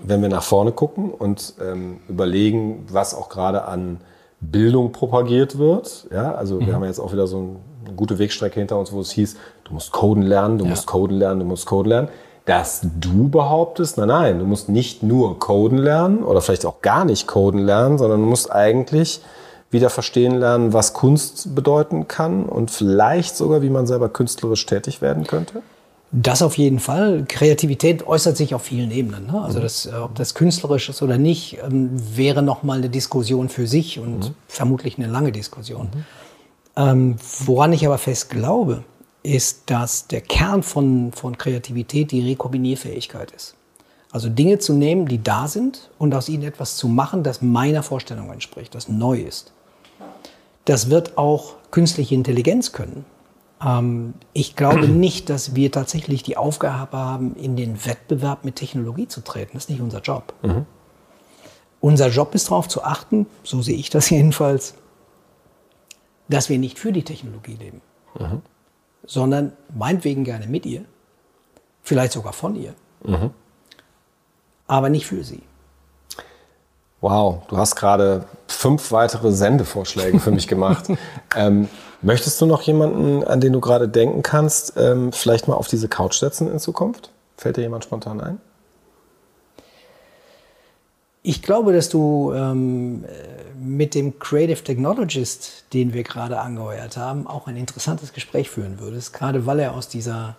wenn 0.01 0.21
wir 0.21 0.29
nach 0.29 0.43
vorne 0.43 0.71
gucken 0.71 1.11
und 1.11 1.55
ähm, 1.61 1.99
überlegen, 2.07 2.85
was 2.89 3.15
auch 3.15 3.29
gerade 3.29 3.65
an 3.65 4.01
Bildung 4.39 4.91
propagiert 4.91 5.57
wird. 5.57 6.07
Ja, 6.11 6.35
also 6.35 6.59
mhm. 6.59 6.67
wir 6.67 6.75
haben 6.75 6.83
jetzt 6.83 6.99
auch 6.99 7.11
wieder 7.11 7.27
so 7.27 7.57
eine 7.85 7.95
gute 7.95 8.19
Wegstrecke 8.19 8.59
hinter 8.59 8.77
uns, 8.77 8.91
wo 8.91 8.99
es 8.99 9.11
hieß, 9.11 9.37
du 9.63 9.73
musst 9.73 9.91
Coden 9.91 10.21
lernen, 10.21 10.57
du 10.57 10.65
ja. 10.65 10.69
musst 10.69 10.85
Coden 10.85 11.17
lernen, 11.17 11.39
du 11.39 11.45
musst 11.45 11.65
Coden 11.65 11.89
lernen 11.89 12.09
dass 12.47 12.81
du 12.81 13.27
behauptest, 13.27 13.97
nein, 13.97 14.07
nein, 14.07 14.39
du 14.39 14.45
musst 14.45 14.69
nicht 14.69 15.03
nur 15.03 15.37
Coden 15.37 15.77
lernen 15.77 16.23
oder 16.23 16.41
vielleicht 16.41 16.65
auch 16.65 16.81
gar 16.81 17.03
nicht 17.03 17.27
Coden 17.27 17.59
lernen, 17.59 17.97
sondern 17.97 18.21
du 18.21 18.25
musst 18.25 18.49
eigentlich 18.51 19.19
wieder 19.69 19.89
verstehen 19.89 20.39
lernen, 20.39 20.71
was 20.71 20.93
Kunst 20.93 21.53
bedeuten 21.53 22.07
kann 22.07 22.45
und 22.45 22.71
vielleicht 22.71 23.35
sogar, 23.35 23.61
wie 23.61 23.69
man 23.69 23.85
selber 23.85 24.07
künstlerisch 24.07 24.65
tätig 24.65 25.01
werden 25.01 25.27
könnte? 25.27 25.61
Das 26.13 26.41
auf 26.41 26.57
jeden 26.57 26.79
Fall. 26.79 27.25
Kreativität 27.27 28.07
äußert 28.07 28.37
sich 28.37 28.55
auf 28.55 28.61
vielen 28.61 28.91
Ebenen. 28.91 29.27
Ne? 29.27 29.41
Also 29.41 29.59
mhm. 29.59 29.63
das, 29.63 29.85
äh, 29.85 29.95
ob 29.95 30.15
das 30.15 30.33
künstlerisch 30.33 30.87
ist 30.87 31.01
oder 31.01 31.17
nicht, 31.17 31.57
ähm, 31.61 31.89
wäre 32.15 32.41
nochmal 32.41 32.77
eine 32.77 32.89
Diskussion 32.89 33.49
für 33.49 33.67
sich 33.67 33.99
und 33.99 34.19
mhm. 34.19 34.35
vermutlich 34.47 34.97
eine 34.97 35.07
lange 35.07 35.33
Diskussion. 35.33 35.89
Mhm. 35.93 36.05
Ähm, 36.77 37.15
woran 37.45 37.73
ich 37.73 37.85
aber 37.85 37.97
fest 37.97 38.29
glaube, 38.29 38.85
ist, 39.27 39.69
dass 39.69 40.07
der 40.07 40.21
Kern 40.21 40.63
von, 40.63 41.11
von 41.11 41.37
Kreativität 41.37 42.11
die 42.11 42.27
Rekombinierfähigkeit 42.27 43.31
ist. 43.31 43.55
Also 44.11 44.29
Dinge 44.29 44.57
zu 44.57 44.73
nehmen, 44.73 45.07
die 45.07 45.21
da 45.21 45.47
sind 45.47 45.89
und 45.99 46.15
aus 46.15 46.29
ihnen 46.29 46.43
etwas 46.43 46.77
zu 46.77 46.87
machen, 46.87 47.23
das 47.23 47.41
meiner 47.41 47.83
Vorstellung 47.83 48.31
entspricht, 48.31 48.73
das 48.73 48.87
neu 48.87 49.19
ist. 49.19 49.51
Das 50.65 50.89
wird 50.89 51.17
auch 51.17 51.55
künstliche 51.71 52.15
Intelligenz 52.15 52.71
können. 52.71 53.05
Ähm, 53.63 54.13
ich 54.33 54.55
glaube 54.55 54.87
nicht, 54.87 55.29
dass 55.29 55.55
wir 55.55 55.71
tatsächlich 55.71 56.23
die 56.23 56.37
Aufgabe 56.37 56.97
haben, 56.97 57.35
in 57.35 57.55
den 57.55 57.85
Wettbewerb 57.85 58.45
mit 58.45 58.55
Technologie 58.55 59.07
zu 59.07 59.21
treten. 59.21 59.51
Das 59.53 59.63
ist 59.63 59.69
nicht 59.69 59.81
unser 59.81 60.01
Job. 60.01 60.33
Mhm. 60.41 60.65
Unser 61.79 62.09
Job 62.09 62.33
ist 62.33 62.49
darauf 62.49 62.67
zu 62.67 62.83
achten, 62.83 63.27
so 63.43 63.61
sehe 63.61 63.75
ich 63.77 63.89
das 63.89 64.09
jedenfalls, 64.09 64.75
dass 66.29 66.49
wir 66.49 66.57
nicht 66.57 66.79
für 66.79 66.91
die 66.91 67.03
Technologie 67.03 67.55
leben, 67.55 67.81
mhm. 68.17 68.41
Sondern 69.07 69.53
meinetwegen 69.73 70.23
gerne 70.23 70.45
mit 70.45 70.67
ihr, 70.67 70.85
vielleicht 71.81 72.13
sogar 72.13 72.33
von 72.33 72.55
ihr, 72.55 72.75
mhm. 73.03 73.31
aber 74.67 74.89
nicht 74.89 75.07
für 75.07 75.23
sie. 75.23 75.41
Wow, 76.99 77.43
du 77.47 77.57
hast 77.57 77.75
gerade 77.75 78.25
fünf 78.47 78.91
weitere 78.91 79.31
Sendevorschläge 79.31 80.19
für 80.19 80.31
mich 80.31 80.47
gemacht. 80.47 80.85
ähm, 81.35 81.69
möchtest 82.01 82.41
du 82.41 82.45
noch 82.45 82.61
jemanden, 82.63 83.23
an 83.23 83.39
den 83.39 83.53
du 83.53 83.61
gerade 83.61 83.87
denken 83.87 84.23
kannst, 84.23 84.73
ähm, 84.77 85.11
vielleicht 85.11 85.47
mal 85.47 85.55
auf 85.55 85.67
diese 85.67 85.87
Couch 85.87 86.15
setzen 86.15 86.51
in 86.51 86.59
Zukunft? 86.59 87.11
Fällt 87.37 87.57
dir 87.57 87.61
jemand 87.61 87.83
spontan 87.83 88.19
ein? 88.19 88.41
Ich 91.21 91.41
glaube, 91.41 91.73
dass 91.73 91.89
du 91.89 92.33
ähm, 92.33 93.05
mit 93.67 93.95
dem 93.95 94.19
Creative 94.19 94.63
Technologist, 94.63 95.65
den 95.73 95.93
wir 95.93 96.03
gerade 96.03 96.39
angeheuert 96.39 96.97
haben, 96.97 97.27
auch 97.27 97.47
ein 97.47 97.57
interessantes 97.57 98.13
Gespräch 98.13 98.49
führen 98.49 98.79
würdest, 98.79 99.13
gerade 99.13 99.45
weil 99.45 99.59
er 99.59 99.73
aus 99.73 99.89
dieser 99.89 100.37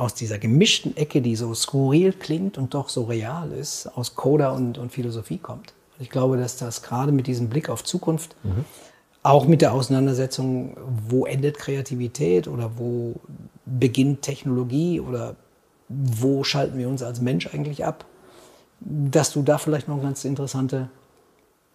aus 0.00 0.14
dieser 0.14 0.38
gemischten 0.38 0.96
Ecke, 0.96 1.20
die 1.20 1.36
so 1.36 1.52
skurril 1.52 2.14
klingt 2.14 2.56
und 2.56 2.72
doch 2.72 2.88
so 2.88 3.04
real 3.04 3.52
ist, 3.52 3.86
aus 3.86 4.14
Coda 4.14 4.50
und, 4.50 4.78
und 4.78 4.90
Philosophie 4.92 5.36
kommt. 5.36 5.74
Ich 5.98 6.08
glaube, 6.08 6.38
dass 6.38 6.56
das 6.56 6.80
gerade 6.82 7.12
mit 7.12 7.26
diesem 7.26 7.50
Blick 7.50 7.68
auf 7.68 7.84
Zukunft, 7.84 8.34
mhm. 8.42 8.64
auch 9.22 9.46
mit 9.46 9.60
der 9.60 9.74
Auseinandersetzung, 9.74 10.74
wo 11.06 11.26
endet 11.26 11.58
Kreativität 11.58 12.48
oder 12.48 12.70
wo 12.78 13.16
beginnt 13.66 14.22
Technologie 14.22 15.00
oder 15.00 15.36
wo 15.90 16.44
schalten 16.44 16.78
wir 16.78 16.88
uns 16.88 17.02
als 17.02 17.20
Mensch 17.20 17.48
eigentlich 17.52 17.84
ab, 17.84 18.06
dass 18.80 19.32
du 19.32 19.42
da 19.42 19.58
vielleicht 19.58 19.86
noch 19.86 20.00
ganz 20.00 20.24
interessante 20.24 20.88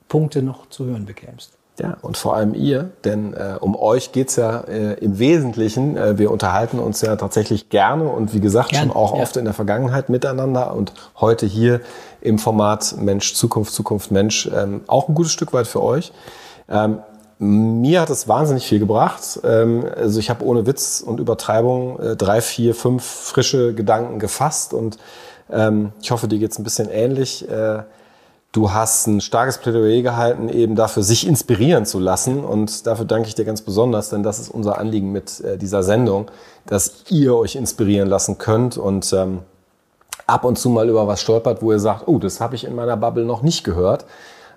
Punkte 0.07 0.41
noch 0.41 0.69
zu 0.69 0.85
hören 0.85 1.05
bekämst. 1.05 1.53
Ja, 1.77 1.97
und 2.01 2.15
vor 2.15 2.35
allem 2.35 2.53
ihr, 2.53 2.91
denn 3.03 3.33
äh, 3.33 3.57
um 3.59 3.75
euch 3.75 4.13
geht's 4.13 4.37
ja 4.37 4.61
äh, 4.61 4.93
im 4.93 5.19
Wesentlichen. 5.19 5.97
Äh, 5.97 6.17
wir 6.17 6.31
unterhalten 6.31 6.79
uns 6.79 7.01
ja 7.01 7.17
tatsächlich 7.17 7.69
gerne 7.69 8.07
und 8.07 8.33
wie 8.33 8.39
gesagt 8.39 8.69
Gern, 8.69 8.87
schon 8.87 8.95
auch 8.95 9.13
ja. 9.13 9.21
oft 9.21 9.35
in 9.35 9.43
der 9.43 9.53
Vergangenheit 9.53 10.07
miteinander 10.07 10.73
und 10.73 10.93
heute 11.19 11.45
hier 11.45 11.81
im 12.21 12.39
Format 12.39 12.95
Mensch, 12.97 13.33
Zukunft, 13.33 13.73
Zukunft, 13.73 14.09
Mensch 14.09 14.49
ähm, 14.55 14.81
auch 14.87 15.09
ein 15.09 15.15
gutes 15.15 15.33
Stück 15.33 15.51
weit 15.51 15.67
für 15.67 15.83
euch. 15.83 16.13
Ähm, 16.69 16.99
mir 17.39 17.99
hat 17.99 18.09
es 18.09 18.29
wahnsinnig 18.29 18.65
viel 18.65 18.79
gebracht. 18.79 19.41
Ähm, 19.43 19.85
also 19.97 20.19
ich 20.19 20.29
habe 20.29 20.45
ohne 20.45 20.65
Witz 20.65 21.03
und 21.05 21.19
Übertreibung 21.19 21.99
äh, 21.99 22.15
drei, 22.15 22.39
vier, 22.39 22.73
fünf 22.73 23.03
frische 23.03 23.73
Gedanken 23.73 24.19
gefasst 24.19 24.73
und 24.73 24.97
ähm, 25.51 25.91
ich 26.01 26.11
hoffe, 26.11 26.29
dir 26.29 26.39
geht's 26.39 26.57
ein 26.57 26.63
bisschen 26.63 26.89
ähnlich. 26.89 27.49
Äh, 27.49 27.83
Du 28.55 28.71
hast 28.71 29.07
ein 29.07 29.19
starkes 29.19 29.57
Plädoyer 29.57 30.01
gehalten, 30.01 30.47
eben 30.47 30.75
dafür, 30.75 31.03
sich 31.03 31.27
inspirieren 31.27 31.85
zu 31.85 31.99
lassen. 31.99 32.45
Und 32.45 32.87
dafür 32.87 33.03
danke 33.03 33.27
ich 33.27 33.35
dir 33.35 33.43
ganz 33.43 33.59
besonders, 33.59 34.11
denn 34.11 34.23
das 34.23 34.39
ist 34.39 34.47
unser 34.47 34.77
Anliegen 34.77 35.11
mit 35.11 35.41
äh, 35.41 35.57
dieser 35.57 35.83
Sendung, 35.83 36.31
dass 36.65 37.03
ihr 37.09 37.35
euch 37.35 37.57
inspirieren 37.57 38.07
lassen 38.07 38.37
könnt 38.37 38.77
und 38.77 39.11
ähm, 39.11 39.41
ab 40.25 40.45
und 40.45 40.57
zu 40.57 40.69
mal 40.69 40.87
über 40.87 41.05
was 41.05 41.19
stolpert, 41.19 41.61
wo 41.61 41.73
ihr 41.73 41.81
sagt, 41.81 42.07
oh, 42.07 42.17
das 42.17 42.39
habe 42.39 42.55
ich 42.55 42.63
in 42.63 42.75
meiner 42.75 42.95
Bubble 42.95 43.25
noch 43.25 43.41
nicht 43.41 43.65
gehört. 43.65 44.05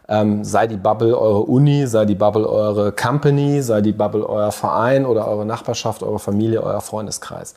Ähm, 0.08 0.44
sei 0.44 0.68
die 0.68 0.76
Bubble 0.76 1.18
eure 1.18 1.40
Uni, 1.40 1.88
sei 1.88 2.04
die 2.04 2.14
Bubble 2.14 2.48
eure 2.48 2.92
Company, 2.92 3.62
sei 3.62 3.80
die 3.80 3.90
Bubble 3.90 4.24
euer 4.24 4.52
Verein 4.52 5.06
oder 5.06 5.26
eure 5.26 5.44
Nachbarschaft, 5.44 6.04
eure 6.04 6.20
Familie, 6.20 6.62
euer 6.62 6.82
Freundeskreis. 6.82 7.56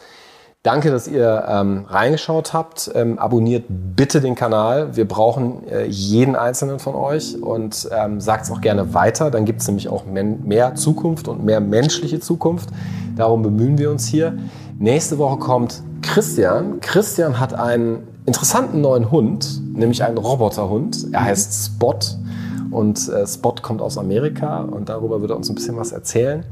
Danke, 0.63 0.91
dass 0.91 1.07
ihr 1.07 1.43
ähm, 1.47 1.85
reingeschaut 1.87 2.53
habt. 2.53 2.91
Ähm, 2.93 3.17
abonniert 3.17 3.65
bitte 3.67 4.21
den 4.21 4.35
Kanal. 4.35 4.95
Wir 4.95 5.07
brauchen 5.07 5.67
äh, 5.67 5.87
jeden 5.87 6.35
einzelnen 6.35 6.77
von 6.77 6.93
euch 6.93 7.41
und 7.41 7.89
ähm, 7.91 8.21
sagt 8.21 8.45
es 8.45 8.51
auch 8.51 8.61
gerne 8.61 8.93
weiter. 8.93 9.31
Dann 9.31 9.45
gibt 9.45 9.61
es 9.61 9.67
nämlich 9.67 9.89
auch 9.89 10.05
mehr 10.05 10.75
Zukunft 10.75 11.27
und 11.27 11.43
mehr 11.43 11.61
menschliche 11.61 12.19
Zukunft. 12.19 12.69
Darum 13.15 13.41
bemühen 13.41 13.79
wir 13.79 13.89
uns 13.89 14.05
hier. 14.05 14.37
Nächste 14.77 15.17
Woche 15.17 15.39
kommt 15.39 15.81
Christian. 16.03 16.79
Christian 16.79 17.39
hat 17.39 17.55
einen 17.55 18.07
interessanten 18.27 18.81
neuen 18.81 19.09
Hund, 19.09 19.61
nämlich 19.73 20.03
einen 20.03 20.19
Roboterhund. 20.19 21.07
Er 21.11 21.23
heißt 21.23 21.65
Spot 21.65 21.97
und 22.69 23.09
äh, 23.09 23.25
Spot 23.25 23.55
kommt 23.63 23.81
aus 23.81 23.97
Amerika 23.97 24.61
und 24.61 24.89
darüber 24.89 25.21
wird 25.21 25.31
er 25.31 25.37
uns 25.37 25.49
ein 25.49 25.55
bisschen 25.55 25.75
was 25.77 25.91
erzählen. 25.91 26.45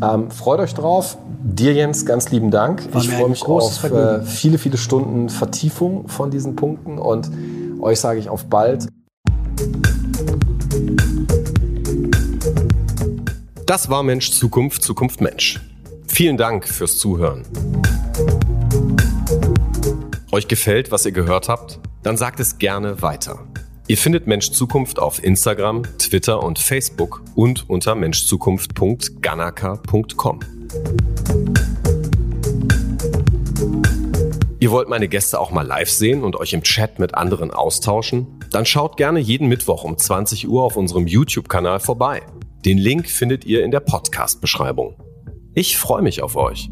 Ähm, 0.00 0.30
freut 0.30 0.60
euch 0.60 0.74
drauf. 0.74 1.18
Dir, 1.44 1.72
Jens, 1.72 2.06
ganz 2.06 2.30
lieben 2.30 2.52
Dank. 2.52 2.94
War 2.94 3.02
ich 3.02 3.10
freue 3.10 3.28
mich 3.28 3.44
auf 3.44 3.82
äh, 3.84 4.22
viele, 4.22 4.58
viele 4.58 4.76
Stunden 4.76 5.28
Vertiefung 5.28 6.06
von 6.06 6.30
diesen 6.30 6.54
Punkten 6.54 6.98
und 6.98 7.28
euch 7.80 7.98
sage 7.98 8.20
ich 8.20 8.28
auf 8.28 8.44
bald. 8.44 8.86
Das 13.66 13.90
war 13.90 14.04
Mensch 14.04 14.30
Zukunft, 14.30 14.82
Zukunft 14.82 15.20
Mensch. 15.20 15.60
Vielen 16.06 16.36
Dank 16.36 16.68
fürs 16.68 16.98
Zuhören. 16.98 17.42
Euch 20.30 20.46
gefällt, 20.46 20.92
was 20.92 21.04
ihr 21.06 21.12
gehört 21.12 21.48
habt? 21.48 21.80
Dann 22.04 22.16
sagt 22.16 22.38
es 22.38 22.58
gerne 22.58 23.02
weiter. 23.02 23.40
Ihr 23.88 23.98
findet 23.98 24.28
Mensch 24.28 24.52
Zukunft 24.52 25.00
auf 25.00 25.24
Instagram, 25.24 25.82
Twitter 25.98 26.40
und 26.42 26.60
Facebook 26.60 27.22
und 27.34 27.68
unter 27.68 27.96
menschzukunft.ganaka.com. 27.96 30.40
Ihr 34.62 34.70
wollt 34.70 34.88
meine 34.88 35.08
Gäste 35.08 35.40
auch 35.40 35.50
mal 35.50 35.66
live 35.66 35.90
sehen 35.90 36.22
und 36.22 36.36
euch 36.36 36.52
im 36.52 36.62
Chat 36.62 37.00
mit 37.00 37.16
anderen 37.16 37.50
austauschen? 37.50 38.38
Dann 38.52 38.64
schaut 38.64 38.96
gerne 38.96 39.18
jeden 39.18 39.48
Mittwoch 39.48 39.82
um 39.82 39.98
20 39.98 40.48
Uhr 40.48 40.62
auf 40.62 40.76
unserem 40.76 41.08
YouTube-Kanal 41.08 41.80
vorbei. 41.80 42.22
Den 42.64 42.78
Link 42.78 43.08
findet 43.08 43.44
ihr 43.44 43.64
in 43.64 43.72
der 43.72 43.80
Podcast-Beschreibung. 43.80 44.94
Ich 45.52 45.76
freue 45.76 46.02
mich 46.02 46.22
auf 46.22 46.36
euch. 46.36 46.70